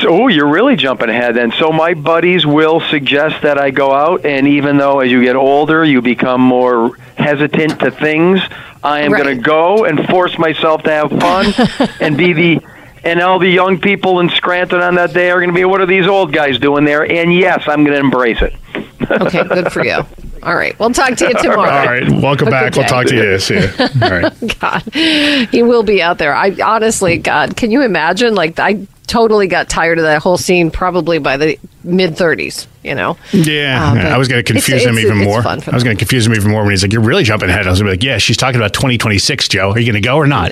So 0.00 0.28
you're 0.28 0.48
really 0.48 0.76
jumping 0.76 1.10
ahead. 1.10 1.34
then. 1.36 1.52
so 1.52 1.70
my 1.70 1.92
buddies 1.92 2.46
will 2.46 2.80
suggest 2.80 3.42
that 3.42 3.58
I 3.58 3.70
go 3.70 3.92
out, 3.92 4.24
and 4.24 4.48
even 4.48 4.78
though 4.78 5.00
as 5.00 5.10
you 5.10 5.22
get 5.22 5.36
older, 5.36 5.84
you 5.84 6.00
become 6.00 6.40
more 6.40 6.96
hesitant 7.18 7.80
to 7.80 7.90
things, 7.90 8.40
I 8.82 9.00
am 9.00 9.12
Right. 9.12 9.22
going 9.24 9.36
to 9.36 9.42
go 9.42 9.84
and 9.84 10.06
force 10.08 10.38
myself 10.38 10.82
to 10.84 10.90
have 10.90 11.10
fun 11.10 11.52
and 12.00 12.16
be 12.16 12.32
the. 12.32 12.60
And 13.04 13.20
all 13.20 13.38
the 13.38 13.48
young 13.48 13.78
people 13.78 14.20
in 14.20 14.30
Scranton 14.30 14.80
on 14.80 14.94
that 14.94 15.12
day 15.12 15.30
are 15.30 15.38
going 15.38 15.50
to 15.50 15.54
be, 15.54 15.64
what 15.64 15.80
are 15.80 15.86
these 15.86 16.06
old 16.06 16.32
guys 16.32 16.58
doing 16.58 16.84
there? 16.84 17.04
And 17.10 17.34
yes, 17.34 17.64
I'm 17.66 17.84
going 17.84 17.94
to 17.94 18.00
embrace 18.00 18.40
it. 18.40 18.54
Okay, 19.10 19.44
good 19.44 19.70
for 19.70 19.84
you. 19.84 20.04
All 20.42 20.54
right, 20.54 20.78
we'll 20.78 20.90
talk 20.90 21.16
to 21.16 21.28
you 21.28 21.34
tomorrow. 21.42 21.70
All 21.70 21.86
right, 21.86 22.10
welcome 22.10 22.48
back. 22.50 22.74
We'll 22.74 22.86
talk 22.86 23.06
to 23.06 23.14
you. 23.16 23.38
See 23.38 23.54
you. 23.54 23.68
All 23.78 24.10
right. 24.10 24.32
God, 24.60 24.82
he 25.50 25.62
will 25.62 25.82
be 25.82 26.02
out 26.02 26.18
there. 26.18 26.34
I 26.34 26.56
honestly, 26.62 27.18
God, 27.18 27.56
can 27.56 27.70
you 27.70 27.82
imagine? 27.82 28.34
Like, 28.34 28.58
I 28.58 28.86
totally 29.06 29.46
got 29.46 29.68
tired 29.68 29.98
of 29.98 30.04
that 30.04 30.22
whole 30.22 30.36
scene 30.38 30.70
probably 30.70 31.18
by 31.18 31.36
the 31.36 31.58
mid 31.82 32.16
30s. 32.16 32.66
You 32.82 32.94
know? 32.94 33.16
Yeah, 33.32 33.92
Uh, 33.92 33.94
yeah, 33.94 34.14
I 34.14 34.18
was 34.18 34.28
going 34.28 34.44
to 34.44 34.52
confuse 34.52 34.82
it's- 34.82 34.84
him 34.86 34.98
it's- 34.98 35.06
even 35.06 35.22
it's 35.22 35.26
more. 35.26 35.40
I 35.46 35.74
was 35.74 35.82
going 35.84 35.96
to 35.96 35.98
confuse 35.98 36.26
him 36.26 36.34
even 36.34 36.50
more 36.50 36.62
when 36.62 36.70
he's 36.72 36.82
like, 36.82 36.92
"You're 36.92 37.00
really 37.00 37.24
jumping 37.24 37.48
ahead." 37.48 37.66
I 37.66 37.70
was 37.70 37.80
going 37.80 37.90
to 37.90 37.96
be 37.98 38.06
like, 38.06 38.12
"Yeah, 38.12 38.18
she's 38.18 38.36
talking 38.36 38.60
about 38.60 38.74
2026, 38.74 39.48
Joe. 39.48 39.70
Are 39.72 39.78
you 39.78 39.90
going 39.90 40.02
to 40.02 40.06
go 40.06 40.16
or 40.16 40.26
not?" 40.26 40.50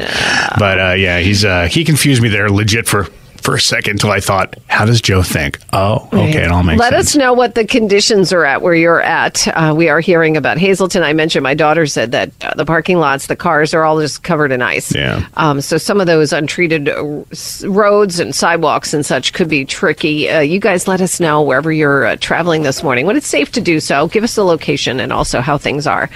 But 0.59 0.81
uh, 0.81 0.93
yeah, 0.95 1.19
he's 1.21 1.45
uh, 1.45 1.69
he 1.71 1.85
confused 1.85 2.23
me 2.23 2.29
there 2.31 2.49
legit 2.51 2.89
for 2.89 3.09
for 3.43 3.55
a 3.55 3.61
second 3.61 3.93
until 3.93 4.11
I 4.11 4.21
thought, 4.21 4.57
"How 4.69 4.85
does 4.85 5.01
Joe 5.01 5.23
think?" 5.23 5.59
Oh, 5.73 6.09
okay, 6.13 6.45
it 6.45 6.51
all 6.51 6.63
makes 6.63 6.79
Let 6.81 6.93
sense. 6.93 7.09
us 7.09 7.17
know 7.17 7.33
what 7.33 7.55
the 7.55 7.67
conditions 7.67 8.33
are 8.33 8.45
at 8.45 8.63
where 8.63 8.75
you're 8.75 9.03
at. 9.03 9.47
Uh, 9.49 9.75
we 9.77 9.89
are 9.89 10.01
hearing 10.01 10.37
about 10.37 10.59
Hazleton. 10.59 11.03
I 11.03 11.13
mentioned 11.13 11.43
my 11.43 11.55
daughter 11.55 11.87
said 11.87 12.13
that 12.13 12.31
uh, 12.43 12.55
the 12.55 12.65
parking 12.65 12.99
lots, 12.99 13.27
the 13.27 13.37
cars 13.37 13.75
are 13.75 13.85
all 13.85 14.01
just 14.01 14.23
covered 14.23 14.53
in 14.53 14.63
ice. 14.63 14.95
Yeah. 14.95 15.27
Um, 15.35 15.61
so 15.61 15.79
some 15.79 16.01
of 16.01 16.07
those 16.07 16.33
untreated 16.33 16.89
uh, 16.89 17.23
roads 17.65 18.21
and 18.21 18.35
sidewalks 18.35 18.95
and 18.95 19.05
such 19.05 19.33
could 19.33 19.49
be 19.49 19.65
tricky. 19.65 20.31
Uh, 20.31 20.41
you 20.41 20.61
guys 20.61 20.87
let 20.89 21.01
us 21.01 21.21
know 21.21 21.43
wherever 21.43 21.73
you're 21.73 22.07
uh, 22.07 22.17
traveling 22.17 22.63
this 22.63 22.83
morning 22.83 23.07
when 23.07 23.17
it's 23.17 23.27
safe 23.29 23.53
to 23.53 23.61
do 23.61 23.81
so. 23.81 24.09
Give 24.09 24.25
us 24.25 24.35
the 24.35 24.45
location 24.45 25.01
and 25.01 25.13
also 25.13 25.41
how 25.41 25.59
things 25.59 25.87
are. 25.87 26.09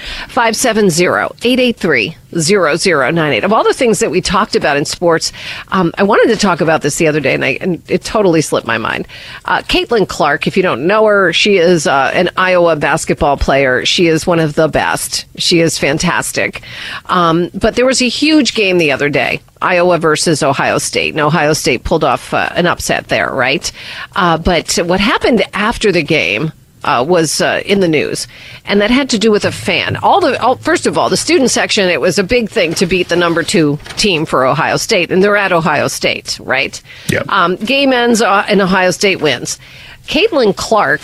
570-883-0098. 2.32 3.44
Of 3.44 3.52
all 3.52 3.64
the 3.64 3.74
things 3.74 3.98
that 4.00 4.10
we 4.10 4.20
talked 4.20 4.56
about 4.56 4.76
in 4.76 4.84
sports, 4.84 5.32
um, 5.68 5.92
I 5.98 6.02
wanted 6.02 6.32
to 6.34 6.40
talk 6.40 6.60
about 6.60 6.82
this 6.82 6.96
the 6.96 7.08
other 7.08 7.20
day 7.20 7.34
and, 7.34 7.44
I, 7.44 7.58
and 7.60 7.82
it 7.90 8.04
totally 8.04 8.40
slipped 8.40 8.66
my 8.66 8.78
mind. 8.78 9.06
Uh, 9.44 9.62
Caitlin 9.62 10.08
Clark, 10.08 10.46
if 10.46 10.56
you 10.56 10.62
don't 10.62 10.86
know 10.86 11.06
her, 11.06 11.32
she 11.32 11.56
is 11.56 11.86
uh, 11.86 12.10
an 12.14 12.30
Iowa 12.36 12.76
basketball 12.76 13.36
player. 13.36 13.84
She 13.84 14.06
is 14.06 14.26
one 14.26 14.40
of 14.40 14.54
the 14.54 14.68
best. 14.68 15.26
She 15.36 15.60
is 15.60 15.78
fantastic. 15.78 16.62
Um, 17.06 17.50
but 17.54 17.76
there 17.76 17.86
was 17.86 18.02
a 18.02 18.08
huge 18.08 18.54
game 18.54 18.78
the 18.78 18.92
other 18.92 19.08
day. 19.08 19.40
Iowa 19.62 19.98
versus 19.98 20.42
Ohio 20.42 20.78
State. 20.78 21.14
And 21.14 21.20
Ohio 21.20 21.52
State 21.52 21.84
pulled 21.84 22.04
off 22.04 22.34
uh, 22.34 22.50
an 22.54 22.66
upset 22.66 23.08
there, 23.08 23.30
right? 23.30 23.70
Uh, 24.14 24.36
but 24.38 24.76
what 24.76 25.00
happened 25.00 25.42
after 25.54 25.92
the 25.92 26.02
game 26.02 26.52
uh, 26.86 27.04
was 27.06 27.40
uh, 27.40 27.62
in 27.66 27.80
the 27.80 27.88
news, 27.88 28.26
and 28.64 28.80
that 28.80 28.90
had 28.90 29.10
to 29.10 29.18
do 29.18 29.30
with 29.30 29.44
a 29.44 29.52
fan. 29.52 29.96
All 29.96 30.20
the 30.20 30.40
all, 30.40 30.56
first 30.56 30.86
of 30.86 30.96
all, 30.96 31.10
the 31.10 31.16
student 31.16 31.50
section. 31.50 31.88
It 31.88 32.00
was 32.00 32.18
a 32.18 32.24
big 32.24 32.48
thing 32.48 32.74
to 32.74 32.86
beat 32.86 33.08
the 33.08 33.16
number 33.16 33.42
two 33.42 33.78
team 33.96 34.24
for 34.24 34.46
Ohio 34.46 34.76
State, 34.76 35.10
and 35.10 35.22
they're 35.22 35.36
at 35.36 35.52
Ohio 35.52 35.88
State, 35.88 36.38
right? 36.40 36.80
Yep. 37.10 37.28
Um, 37.28 37.56
game 37.56 37.92
ends 37.92 38.22
uh, 38.22 38.44
and 38.48 38.62
Ohio 38.62 38.90
State 38.90 39.20
wins. 39.20 39.58
Caitlin 40.06 40.56
Clark 40.56 41.02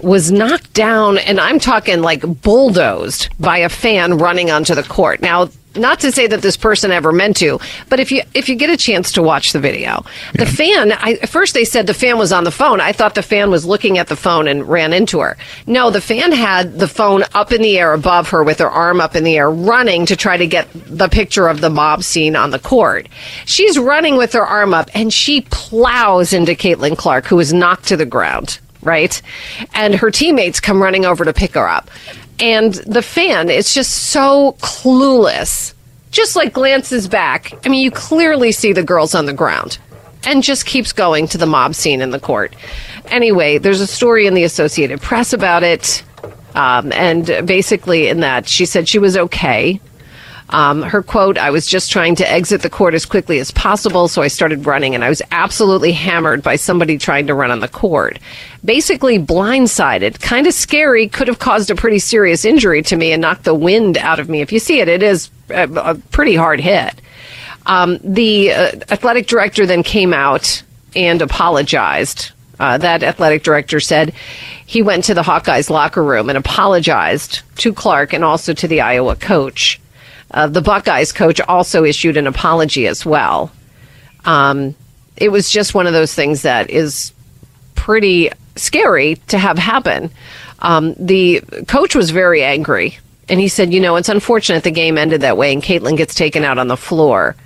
was 0.00 0.30
knocked 0.30 0.72
down, 0.72 1.18
and 1.18 1.40
I'm 1.40 1.58
talking 1.58 2.02
like 2.02 2.22
bulldozed 2.42 3.28
by 3.40 3.58
a 3.58 3.68
fan 3.68 4.18
running 4.18 4.50
onto 4.50 4.74
the 4.74 4.82
court. 4.82 5.20
Now, 5.20 5.48
not 5.74 6.00
to 6.00 6.12
say 6.12 6.26
that 6.26 6.42
this 6.42 6.56
person 6.56 6.90
ever 6.90 7.12
meant 7.12 7.36
to, 7.36 7.60
but 7.88 8.00
if 8.00 8.10
you 8.10 8.22
if 8.34 8.48
you 8.48 8.56
get 8.56 8.70
a 8.70 8.76
chance 8.76 9.12
to 9.12 9.22
watch 9.22 9.52
the 9.52 9.60
video, 9.60 10.04
the 10.34 10.46
fan. 10.46 10.92
I, 10.92 11.18
at 11.22 11.28
first 11.28 11.54
they 11.54 11.64
said 11.64 11.86
the 11.86 11.94
fan 11.94 12.18
was 12.18 12.32
on 12.32 12.44
the 12.44 12.50
phone. 12.50 12.80
I 12.80 12.92
thought 12.92 13.14
the 13.14 13.22
fan 13.22 13.50
was 13.50 13.64
looking 13.64 13.98
at 13.98 14.08
the 14.08 14.16
phone 14.16 14.48
and 14.48 14.68
ran 14.68 14.92
into 14.92 15.20
her. 15.20 15.36
No, 15.66 15.90
the 15.90 16.00
fan 16.00 16.32
had 16.32 16.78
the 16.78 16.88
phone 16.88 17.24
up 17.34 17.52
in 17.52 17.62
the 17.62 17.78
air 17.78 17.92
above 17.92 18.30
her 18.30 18.42
with 18.42 18.58
her 18.58 18.70
arm 18.70 19.00
up 19.00 19.14
in 19.14 19.24
the 19.24 19.36
air, 19.36 19.50
running 19.50 20.06
to 20.06 20.16
try 20.16 20.36
to 20.36 20.46
get 20.46 20.68
the 20.72 21.08
picture 21.08 21.48
of 21.48 21.60
the 21.60 21.70
mob 21.70 22.02
scene 22.02 22.34
on 22.34 22.50
the 22.50 22.58
court. 22.58 23.08
She's 23.44 23.78
running 23.78 24.16
with 24.16 24.32
her 24.32 24.46
arm 24.46 24.74
up, 24.74 24.90
and 24.94 25.12
she 25.12 25.42
plows 25.42 26.32
into 26.32 26.52
Caitlin 26.52 26.96
Clark, 26.96 27.26
who 27.26 27.38
is 27.38 27.52
knocked 27.52 27.88
to 27.88 27.96
the 27.96 28.06
ground 28.06 28.58
right? 28.82 29.20
And 29.74 29.94
her 29.94 30.10
teammates 30.10 30.60
come 30.60 30.82
running 30.82 31.04
over 31.04 31.24
to 31.24 31.32
pick 31.32 31.54
her 31.54 31.68
up. 31.68 31.90
And 32.40 32.74
the 32.74 33.02
fan 33.02 33.50
is 33.50 33.74
just 33.74 34.10
so 34.10 34.52
clueless, 34.60 35.74
just 36.10 36.36
like 36.36 36.52
glances 36.52 37.08
back. 37.08 37.52
I 37.64 37.68
mean, 37.68 37.82
you 37.82 37.90
clearly 37.90 38.52
see 38.52 38.72
the 38.72 38.84
girls 38.84 39.14
on 39.14 39.26
the 39.26 39.32
ground 39.32 39.78
and 40.24 40.42
just 40.42 40.66
keeps 40.66 40.92
going 40.92 41.26
to 41.28 41.38
the 41.38 41.46
mob 41.46 41.74
scene 41.74 42.00
in 42.00 42.10
the 42.10 42.20
court. 42.20 42.54
Anyway, 43.06 43.58
there's 43.58 43.80
a 43.80 43.86
story 43.86 44.26
in 44.26 44.34
the 44.34 44.44
Associated 44.44 45.00
Press 45.00 45.32
about 45.32 45.62
it. 45.62 46.02
Um, 46.54 46.92
and 46.92 47.26
basically, 47.46 48.08
in 48.08 48.20
that, 48.20 48.48
she 48.48 48.66
said 48.66 48.88
she 48.88 48.98
was 48.98 49.16
okay. 49.16 49.80
Um, 50.50 50.82
her 50.82 51.02
quote, 51.02 51.36
I 51.36 51.50
was 51.50 51.66
just 51.66 51.92
trying 51.92 52.14
to 52.16 52.30
exit 52.30 52.62
the 52.62 52.70
court 52.70 52.94
as 52.94 53.04
quickly 53.04 53.38
as 53.38 53.50
possible, 53.50 54.08
so 54.08 54.22
I 54.22 54.28
started 54.28 54.66
running, 54.66 54.94
and 54.94 55.04
I 55.04 55.10
was 55.10 55.20
absolutely 55.30 55.92
hammered 55.92 56.42
by 56.42 56.56
somebody 56.56 56.96
trying 56.96 57.26
to 57.26 57.34
run 57.34 57.50
on 57.50 57.60
the 57.60 57.68
court. 57.68 58.18
Basically, 58.64 59.18
blindsided, 59.18 60.20
kind 60.20 60.46
of 60.46 60.54
scary, 60.54 61.06
could 61.08 61.28
have 61.28 61.38
caused 61.38 61.70
a 61.70 61.74
pretty 61.74 61.98
serious 61.98 62.46
injury 62.46 62.82
to 62.84 62.96
me 62.96 63.12
and 63.12 63.20
knocked 63.20 63.44
the 63.44 63.54
wind 63.54 63.98
out 63.98 64.20
of 64.20 64.30
me. 64.30 64.40
If 64.40 64.50
you 64.50 64.58
see 64.58 64.80
it, 64.80 64.88
it 64.88 65.02
is 65.02 65.30
a, 65.50 65.68
a 65.74 65.94
pretty 66.12 66.34
hard 66.34 66.60
hit. 66.60 66.94
Um, 67.66 67.98
the 68.02 68.52
uh, 68.52 68.72
athletic 68.90 69.26
director 69.26 69.66
then 69.66 69.82
came 69.82 70.14
out 70.14 70.62
and 70.96 71.20
apologized. 71.20 72.32
Uh, 72.58 72.78
that 72.78 73.02
athletic 73.02 73.42
director 73.42 73.80
said 73.80 74.14
he 74.64 74.82
went 74.82 75.04
to 75.04 75.14
the 75.14 75.22
Hawkeyes 75.22 75.68
locker 75.68 76.02
room 76.02 76.30
and 76.30 76.38
apologized 76.38 77.42
to 77.58 77.72
Clark 77.72 78.14
and 78.14 78.24
also 78.24 78.54
to 78.54 78.66
the 78.66 78.80
Iowa 78.80 79.14
coach. 79.14 79.78
Uh, 80.30 80.46
the 80.46 80.60
Buckeyes 80.60 81.12
coach 81.12 81.40
also 81.40 81.84
issued 81.84 82.16
an 82.16 82.26
apology 82.26 82.86
as 82.86 83.04
well. 83.06 83.50
Um, 84.24 84.74
it 85.16 85.30
was 85.30 85.50
just 85.50 85.74
one 85.74 85.86
of 85.86 85.92
those 85.92 86.14
things 86.14 86.42
that 86.42 86.70
is 86.70 87.12
pretty 87.74 88.30
scary 88.56 89.16
to 89.28 89.38
have 89.38 89.58
happen. 89.58 90.10
Um, 90.60 90.94
the 90.98 91.40
coach 91.66 91.94
was 91.94 92.10
very 92.10 92.42
angry, 92.42 92.98
and 93.28 93.40
he 93.40 93.48
said, 93.48 93.72
"You 93.72 93.80
know, 93.80 93.96
it's 93.96 94.08
unfortunate 94.08 94.64
the 94.64 94.70
game 94.70 94.98
ended 94.98 95.22
that 95.22 95.36
way, 95.36 95.52
and 95.52 95.62
Caitlin 95.62 95.96
gets 95.96 96.14
taken 96.14 96.44
out 96.44 96.58
on 96.58 96.68
the 96.68 96.76
floor." 96.76 97.36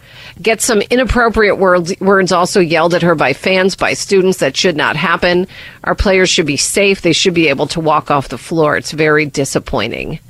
Gets 0.40 0.64
some 0.64 0.80
inappropriate 0.80 1.58
words, 1.58 1.92
words 2.00 2.32
also 2.32 2.58
yelled 2.58 2.94
at 2.94 3.02
her 3.02 3.14
by 3.14 3.34
fans, 3.34 3.76
by 3.76 3.92
students. 3.92 4.38
That 4.38 4.56
should 4.56 4.76
not 4.76 4.96
happen. 4.96 5.46
Our 5.84 5.94
players 5.94 6.30
should 6.30 6.46
be 6.46 6.56
safe. 6.56 7.02
They 7.02 7.12
should 7.12 7.34
be 7.34 7.48
able 7.48 7.66
to 7.68 7.80
walk 7.80 8.10
off 8.10 8.30
the 8.30 8.38
floor. 8.38 8.78
It's 8.78 8.92
very 8.92 9.26
disappointing. 9.26 10.20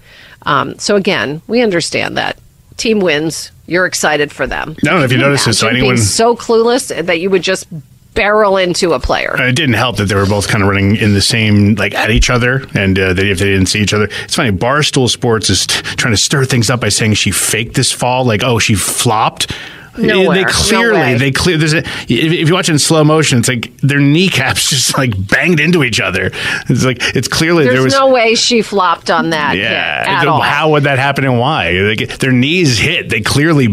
Um, 0.45 0.77
so 0.79 0.97
again, 0.97 1.41
we 1.47 1.63
understand 1.63 2.17
that 2.17 2.37
team 2.77 3.01
wins. 3.01 3.51
You're 3.67 3.87
excited 3.87 4.31
for 4.33 4.47
them. 4.47 4.77
I 4.83 4.87
don't 4.87 4.99
know 4.99 5.05
if 5.05 5.13
you 5.13 5.19
noticed 5.19 5.47
this, 5.47 5.59
so 5.59 5.69
anyone- 5.69 5.95
being 5.95 6.05
so 6.05 6.35
clueless 6.37 7.05
that 7.07 7.21
you 7.21 7.31
would 7.31 7.43
just 7.43 7.67
barrel 8.15 8.59
into 8.59 8.93
a 8.93 9.01
player. 9.01 9.35
Uh, 9.39 9.45
It 9.49 9.57
didn't 9.57 9.75
help 9.75 9.97
that 9.97 10.05
they 10.05 10.15
were 10.15 10.27
both 10.27 10.47
kind 10.49 10.63
of 10.63 10.69
running 10.69 10.97
in 10.97 11.15
the 11.15 11.23
same, 11.23 11.75
like 11.77 11.95
at 11.95 12.11
each 12.11 12.29
other, 12.29 12.67
and 12.75 12.99
uh, 12.99 13.15
they, 13.15 13.31
if 13.31 13.39
they 13.39 13.47
didn't 13.47 13.67
see 13.67 13.81
each 13.81 13.95
other, 13.95 14.09
it's 14.25 14.35
funny. 14.35 14.51
Barstool 14.53 15.09
Sports 15.09 15.49
is 15.49 15.67
t- 15.67 15.81
trying 15.97 16.13
to 16.13 16.19
stir 16.19 16.45
things 16.45 16.69
up 16.69 16.81
by 16.81 16.91
saying 16.91 17.15
she 17.15 17.31
faked 17.31 17.75
this 17.75 17.91
fall, 17.91 18.25
like 18.27 18.43
oh 18.45 18.59
she 18.59 18.75
flopped. 18.75 19.51
Nowhere. 19.97 20.37
They 20.37 20.45
clearly, 20.45 20.99
way. 20.99 21.19
they 21.19 21.31
clear. 21.31 21.59
There's 21.59 21.75
a, 21.75 21.79
if, 21.79 22.09
if 22.09 22.49
you 22.49 22.55
watch 22.55 22.69
it 22.69 22.73
in 22.73 22.79
slow 22.79 23.05
motion, 23.05 23.39
it's 23.39 23.49
like 23.49 23.77
their 23.79 24.01
kneecaps 24.01 24.71
just 24.71 24.97
like 24.97 25.15
banged 25.29 25.61
into 25.61 25.85
each 25.85 26.01
other. 26.01 26.31
It's 26.69 26.85
like 26.85 26.99
it's 27.15 27.29
clearly 27.29 27.65
There's 27.65 27.75
there 27.75 27.83
was 27.83 27.95
no 27.95 28.11
way 28.11 28.35
she 28.35 28.63
flopped 28.63 29.11
on 29.11 29.31
that 29.31 29.57
yeah. 29.57 30.01
hit 30.01 30.09
at 30.09 30.19
Then 30.21 30.29
all. 30.29 30.41
How 30.41 30.71
would 30.71 30.85
that 30.85 30.99
happen 30.99 31.25
and 31.25 31.39
why? 31.39 31.73
Like, 31.73 32.19
their 32.19 32.33
knees 32.33 32.79
hit. 32.79 33.11
They 33.11 33.21
clearly, 33.21 33.65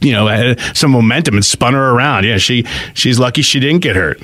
you 0.00 0.12
know, 0.12 0.26
had 0.26 0.60
some 0.76 0.90
momentum 0.90 1.34
and 1.36 1.44
spun 1.44 1.72
her 1.72 1.90
around. 1.90 2.24
Yeah, 2.24 2.38
she 2.38 2.66
she's 2.94 3.18
lucky 3.18 3.42
she 3.42 3.58
didn't 3.58 3.80
get 3.80 3.96
hurt. 3.96 4.20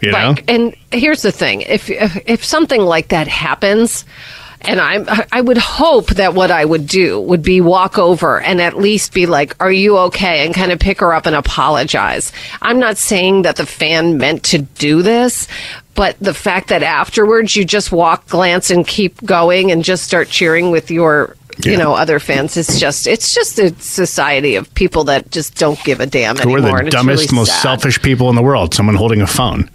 You 0.00 0.12
know, 0.12 0.34
and 0.48 0.74
here's 0.92 1.22
the 1.22 1.32
thing: 1.32 1.62
if, 1.62 1.88
if 1.88 2.16
if 2.26 2.44
something 2.44 2.80
like 2.80 3.08
that 3.08 3.28
happens, 3.28 4.04
and 4.66 4.80
I 4.80 5.26
I 5.32 5.40
would 5.40 5.58
hope 5.58 6.08
that 6.10 6.34
what 6.34 6.50
I 6.50 6.64
would 6.64 6.86
do 6.86 7.20
would 7.20 7.42
be 7.42 7.60
walk 7.60 7.98
over 7.98 8.40
and 8.40 8.60
at 8.60 8.76
least 8.76 9.12
be 9.12 9.26
like, 9.26 9.56
"Are 9.60 9.72
you 9.72 9.98
okay?" 9.98 10.44
and 10.44 10.54
kind 10.54 10.72
of 10.72 10.78
pick 10.78 11.00
her 11.00 11.12
up 11.12 11.26
and 11.26 11.36
apologize. 11.36 12.32
I'm 12.62 12.78
not 12.78 12.96
saying 12.96 13.42
that 13.42 13.56
the 13.56 13.66
fan 13.66 14.18
meant 14.18 14.42
to 14.44 14.58
do 14.58 15.02
this. 15.02 15.46
But 15.94 16.16
the 16.18 16.34
fact 16.34 16.68
that 16.70 16.82
afterwards 16.82 17.54
you 17.54 17.64
just 17.64 17.92
walk, 17.92 18.28
glance, 18.28 18.70
and 18.70 18.86
keep 18.86 19.24
going, 19.24 19.70
and 19.70 19.84
just 19.84 20.02
start 20.02 20.28
cheering 20.28 20.72
with 20.72 20.90
your, 20.90 21.36
you 21.64 21.76
know, 21.76 21.94
other 21.94 22.18
fans, 22.18 22.56
it's 22.56 22.80
just, 22.80 23.06
it's 23.06 23.32
just 23.32 23.60
a 23.60 23.72
society 23.80 24.56
of 24.56 24.74
people 24.74 25.04
that 25.04 25.30
just 25.30 25.56
don't 25.56 25.82
give 25.84 26.00
a 26.00 26.06
damn 26.06 26.36
who 26.36 26.52
are 26.56 26.60
the 26.82 26.90
dumbest, 26.90 27.30
really 27.30 27.36
most 27.36 27.52
sad. 27.52 27.62
selfish 27.62 28.02
people 28.02 28.28
in 28.28 28.34
the 28.34 28.42
world? 28.42 28.74
Someone 28.74 28.96
holding 28.96 29.22
a 29.22 29.26
phone. 29.26 29.70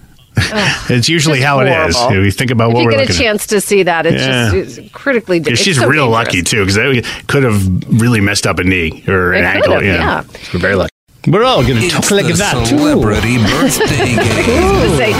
It's 0.89 1.09
usually 1.09 1.39
Just 1.39 1.47
how 1.47 1.59
it 1.61 1.67
is. 1.89 1.95
horrible. 1.95 2.25
You 2.25 2.31
think 2.31 2.51
about 2.51 2.69
if 2.69 2.73
what 2.75 2.79
you 2.81 2.85
we're 2.87 2.91
get 2.91 2.99
a 2.99 3.01
looking 3.03 3.15
at. 3.15 3.21
chance 3.21 3.47
to 3.47 3.61
see 3.61 3.83
that, 3.83 4.05
it's 4.05 4.21
Yeah. 4.21 4.51
just 4.51 4.77
it's 4.79 4.91
critically. 4.91 5.37
Yeah, 5.39 5.51
it's 5.53 5.61
she's 5.61 5.77
so 5.77 5.87
real 5.87 6.05
dangerous. 6.11 6.27
lucky 6.27 6.41
too, 6.43 6.59
because 6.65 6.75
they 6.75 7.01
could 7.27 7.43
have 7.43 8.01
really 8.01 8.21
messed 8.21 8.45
up 8.47 8.59
a 8.59 8.63
knee 8.63 9.03
or 9.07 9.33
an 9.33 9.41
They 9.43 9.47
ankle. 9.47 9.73
could've, 9.75 9.83
yeah. 9.85 10.23
we're 10.53 10.59
very 10.59 10.75
lucky. 10.75 10.89
We're 11.27 11.43
all 11.43 11.61
going 11.63 11.81
to 11.81 11.89
talk 11.89 12.09
like 12.11 12.27
the 12.27 12.33
that 12.33 12.65
celebrity 12.67 13.37
too. 13.37 13.43
birthday 13.59 14.15
game. 14.15 14.15
There 14.45 14.89
was 14.89 14.99
a, 14.99 15.11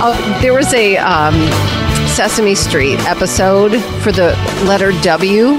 uh, 0.00 0.40
there 0.40 0.54
was 0.54 0.72
a 0.72 0.96
um, 0.98 1.34
Sesame 2.08 2.54
Street 2.54 2.98
episode 3.08 3.76
for 4.02 4.12
the 4.12 4.28
letter 4.66 4.92
W, 5.02 5.58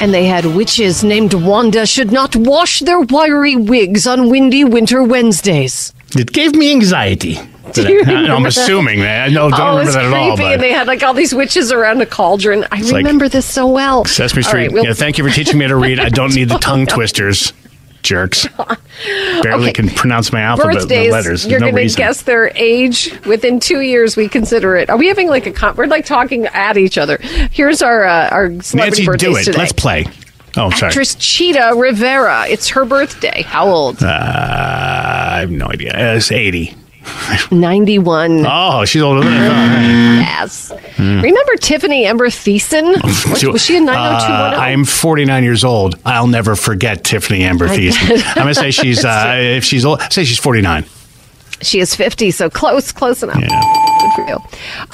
and 0.00 0.14
they 0.14 0.24
had 0.24 0.46
witches 0.46 1.04
named 1.04 1.34
Wanda 1.34 1.84
should 1.86 2.10
not 2.10 2.34
wash 2.34 2.80
their 2.80 3.00
wiry 3.00 3.54
wigs 3.54 4.06
on 4.06 4.30
windy 4.30 4.64
winter 4.64 5.02
Wednesdays. 5.04 5.92
It 6.16 6.32
gave 6.32 6.54
me 6.54 6.70
anxiety. 6.72 7.38
I'm 7.64 8.46
assuming 8.46 9.00
that. 9.00 9.28
I 9.28 9.32
don't, 9.32 9.50
don't 9.50 9.60
oh, 9.60 9.78
remember 9.78 9.92
that 9.92 10.04
at 10.04 10.12
all. 10.12 10.36
But 10.36 10.52
and 10.54 10.62
they 10.62 10.72
had 10.72 10.86
like 10.86 11.02
all 11.02 11.14
these 11.14 11.34
witches 11.34 11.72
around 11.72 12.00
a 12.00 12.06
cauldron. 12.06 12.64
I 12.72 12.80
like 12.82 12.92
remember 12.94 13.28
this 13.28 13.46
so 13.46 13.66
well. 13.66 14.04
Sesame 14.04 14.42
Street. 14.42 14.60
right, 14.60 14.72
we'll- 14.72 14.84
yeah, 14.84 14.92
thank 14.94 15.18
you 15.18 15.24
for 15.24 15.30
teaching 15.30 15.58
me 15.58 15.66
to 15.68 15.76
read. 15.76 15.98
I 16.00 16.08
don't 16.08 16.34
need 16.34 16.48
the 16.48 16.58
tongue 16.58 16.86
twisters. 16.86 17.52
Jerks. 18.02 18.48
Barely 19.42 19.68
Okay. 19.70 19.72
can 19.74 19.88
pronounce 19.88 20.32
my 20.32 20.40
alphabet 20.40 20.74
birthdays. 20.74 21.06
the 21.06 21.12
letters. 21.12 21.42
There's 21.42 21.50
You're 21.52 21.60
no 21.60 21.70
going 21.70 21.88
to 21.88 21.94
guess 21.94 22.22
their 22.22 22.50
age 22.56 23.16
within 23.26 23.60
two 23.60 23.80
years. 23.80 24.16
We 24.16 24.28
consider 24.28 24.74
it. 24.76 24.90
Are 24.90 24.96
we 24.96 25.06
having 25.06 25.28
like 25.28 25.46
a? 25.46 25.52
Con- 25.52 25.76
we're 25.76 25.86
like 25.86 26.04
talking 26.04 26.46
at 26.46 26.76
each 26.76 26.98
other. 26.98 27.18
Here's 27.52 27.80
our 27.80 28.04
uh, 28.04 28.28
our 28.30 28.46
celebrity 28.60 28.76
Nancy, 28.76 29.06
birthdays 29.06 29.28
do 29.34 29.36
it. 29.36 29.44
today. 29.44 29.58
Let's 29.58 29.72
play. 29.72 30.06
Oh, 30.56 30.70
sorry. 30.70 30.88
Actress 30.88 31.14
Chita 31.14 31.74
Rivera. 31.76 32.46
It's 32.48 32.68
her 32.70 32.84
birthday. 32.84 33.42
How 33.42 33.68
old? 33.68 34.02
Uh, 34.02 34.08
I 34.08 35.38
have 35.40 35.50
no 35.52 35.68
idea. 35.68 35.92
Uh, 35.92 36.16
It's 36.16 36.32
80. 36.32 36.74
91. 37.50 38.44
Oh, 38.46 38.84
she's 38.84 39.02
older 39.02 39.20
than 39.20 39.32
I 39.32 39.48
thought. 39.48 40.22
Yes. 40.22 40.72
Remember 40.98 41.56
Tiffani 41.56 42.04
Amber 42.04 42.28
Thiessen? 42.28 43.02
Was, 43.30 43.44
was 43.44 43.62
she 43.64 43.76
a 43.76 43.80
90210? 43.80 44.60
Uh, 44.60 44.62
I'm 44.62 44.84
49 44.84 45.42
years 45.44 45.64
old. 45.64 45.98
I'll 46.04 46.26
never 46.26 46.54
forget 46.56 47.02
Tiffani 47.04 47.40
Amber 47.40 47.68
Thiessen. 47.68 48.22
I'm 48.28 48.34
gonna 48.42 48.54
say 48.54 48.70
she's 48.70 49.04
uh, 49.04 49.34
if 49.38 49.64
she's 49.64 49.84
old, 49.84 50.00
say 50.12 50.24
she's 50.24 50.38
49. 50.38 50.84
She 51.62 51.78
is 51.78 51.94
50, 51.94 52.32
so 52.32 52.50
close, 52.50 52.90
close 52.90 53.22
enough. 53.22 53.40
Yeah. 53.40 53.48
Good 54.00 54.12
for 54.14 54.28
you. 54.28 54.38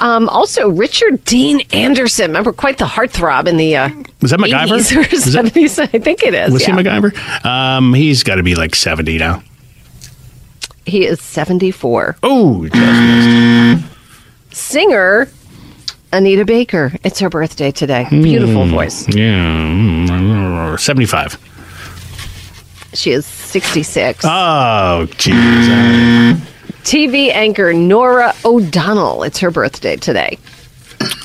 Um, 0.07 0.29
also, 0.29 0.69
Richard 0.69 1.25
Dean 1.25 1.63
Anderson. 1.73 2.27
Remember, 2.27 2.53
quite 2.53 2.77
the 2.77 2.85
heartthrob 2.85 3.47
in 3.49 3.57
the 3.57 3.75
uh, 3.77 3.89
Was 4.21 4.33
that 4.33 4.41
MacGyver? 4.41 4.79
80s 4.79 4.95
or 4.97 5.11
Was 5.11 5.33
that- 5.33 5.45
70s. 5.47 5.79
I 5.95 5.99
think 5.99 6.23
it 6.23 6.35
is. 6.35 6.53
Was 6.53 6.69
yeah. 6.69 6.77
he 6.77 6.83
MacGyver? 6.83 7.45
Um, 7.47 7.95
he's 7.95 8.23
got 8.23 8.35
to 8.35 8.43
be 8.43 8.55
like 8.55 8.75
70 8.75 9.17
now. 9.17 9.43
He 10.89 11.05
is 11.05 11.21
74. 11.21 12.17
Oh, 12.23 12.67
just. 12.69 13.85
Singer 14.51 15.29
Anita 16.13 16.45
Baker. 16.45 16.93
It's 17.05 17.21
her 17.21 17.29
birthday 17.29 17.71
today. 17.71 18.07
Beautiful 18.11 18.65
voice. 18.67 19.07
Yeah, 19.15 19.45
mm, 19.45 20.81
75. 20.81 21.39
She 22.95 23.11
is 23.11 23.27
66. 23.27 24.25
Oh, 24.25 25.07
jeez. 25.11 26.35
TV 26.85 27.31
anchor 27.31 27.75
Norah 27.75 28.35
O'Donnell. 28.47 29.23
It's 29.25 29.39
her 29.41 29.51
birthday 29.51 29.97
today. 29.97 30.39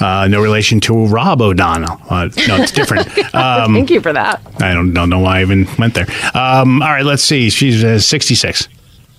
Uh, 0.01 0.28
no 0.30 0.41
relation 0.41 0.82
to 0.82 1.05
Rob 1.07 1.41
O'Donnell. 1.41 1.99
Uh, 2.09 2.30
no, 2.47 2.57
it's 2.57 2.72
different. 2.72 3.07
Um, 3.34 3.74
Thank 3.74 3.89
you 3.89 3.99
for 3.99 4.14
that. 4.14 4.41
I 4.61 4.76
don't, 4.76 4.93
don't 4.93 5.09
know 5.09 5.18
why 5.20 5.39
I 5.39 5.41
even 5.41 5.68
went 5.80 5.95
there. 5.95 6.05
Um, 6.36 6.84
all 6.84 6.89
right, 6.89 7.03
let's 7.03 7.24
see. 7.24 7.49
She's 7.49 7.84
uh, 7.84 7.97
66. 7.97 8.68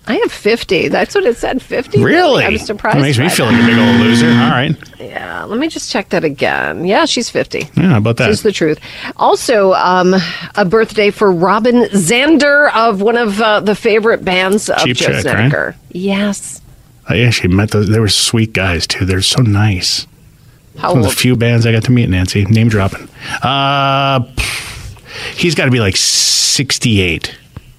I 0.07 0.17
have 0.17 0.33
50. 0.33 0.89
That's 0.89 1.15
what 1.15 1.25
it 1.25 1.37
said, 1.37 1.63
50. 1.63 2.03
Really? 2.03 2.45
I'm 2.45 2.59
surprised. 2.59 2.99
That 2.99 3.03
makes 3.03 3.19
me 3.19 3.29
feel 3.31 3.47
that. 3.47 3.53
like 3.53 3.63
a 3.63 3.67
big 3.67 3.79
old 3.79 4.01
loser. 4.01 4.27
All 4.27 4.51
right. 4.51 4.77
Yeah, 5.01 5.45
let 5.45 5.59
me 5.59 5.69
just 5.69 5.91
check 5.91 6.11
that 6.11 6.25
again. 6.25 6.85
Yeah, 6.85 7.07
she's 7.07 7.31
50. 7.31 7.71
Yeah, 7.75 7.97
about 7.97 8.19
that? 8.19 8.27
She's 8.29 8.43
the 8.43 8.53
truth. 8.53 8.79
Also, 9.17 9.73
um, 9.73 10.15
a 10.57 10.65
birthday 10.67 11.11
for 11.11 11.33
Robin 11.33 11.85
Zander 11.85 12.71
of 12.75 13.01
one 13.01 13.17
of 13.17 13.41
uh, 13.41 13.61
the 13.61 13.75
favorite 13.75 14.25
bands 14.25 14.69
of 14.69 14.79
Cheap 14.79 14.97
Joe 14.99 15.09
right? 15.13 15.23
Snedeker. 15.23 15.77
Yes. 15.91 16.61
I 17.09 17.21
actually 17.21 17.55
met 17.55 17.71
those. 17.71 17.89
They 17.89 18.01
were 18.01 18.09
sweet 18.09 18.53
guys, 18.53 18.87
too. 18.87 19.05
They're 19.07 19.23
so 19.23 19.43
nice. 19.43 20.07
How 20.77 20.91
One 20.91 20.99
of 20.99 21.05
old? 21.05 21.13
the 21.13 21.17
few 21.17 21.37
bands 21.37 21.65
I 21.67 21.73
got 21.73 21.85
to 21.85 21.93
meet, 21.93 22.09
Nancy. 22.11 22.45
Name 22.45 22.69
dropping. 22.69 23.09
Uh, 23.43 24.21
he's 25.35 25.55
got 25.55 25.67
to 25.67 25.71
be 25.71 25.81
like 25.81 25.97
68. 25.97 27.39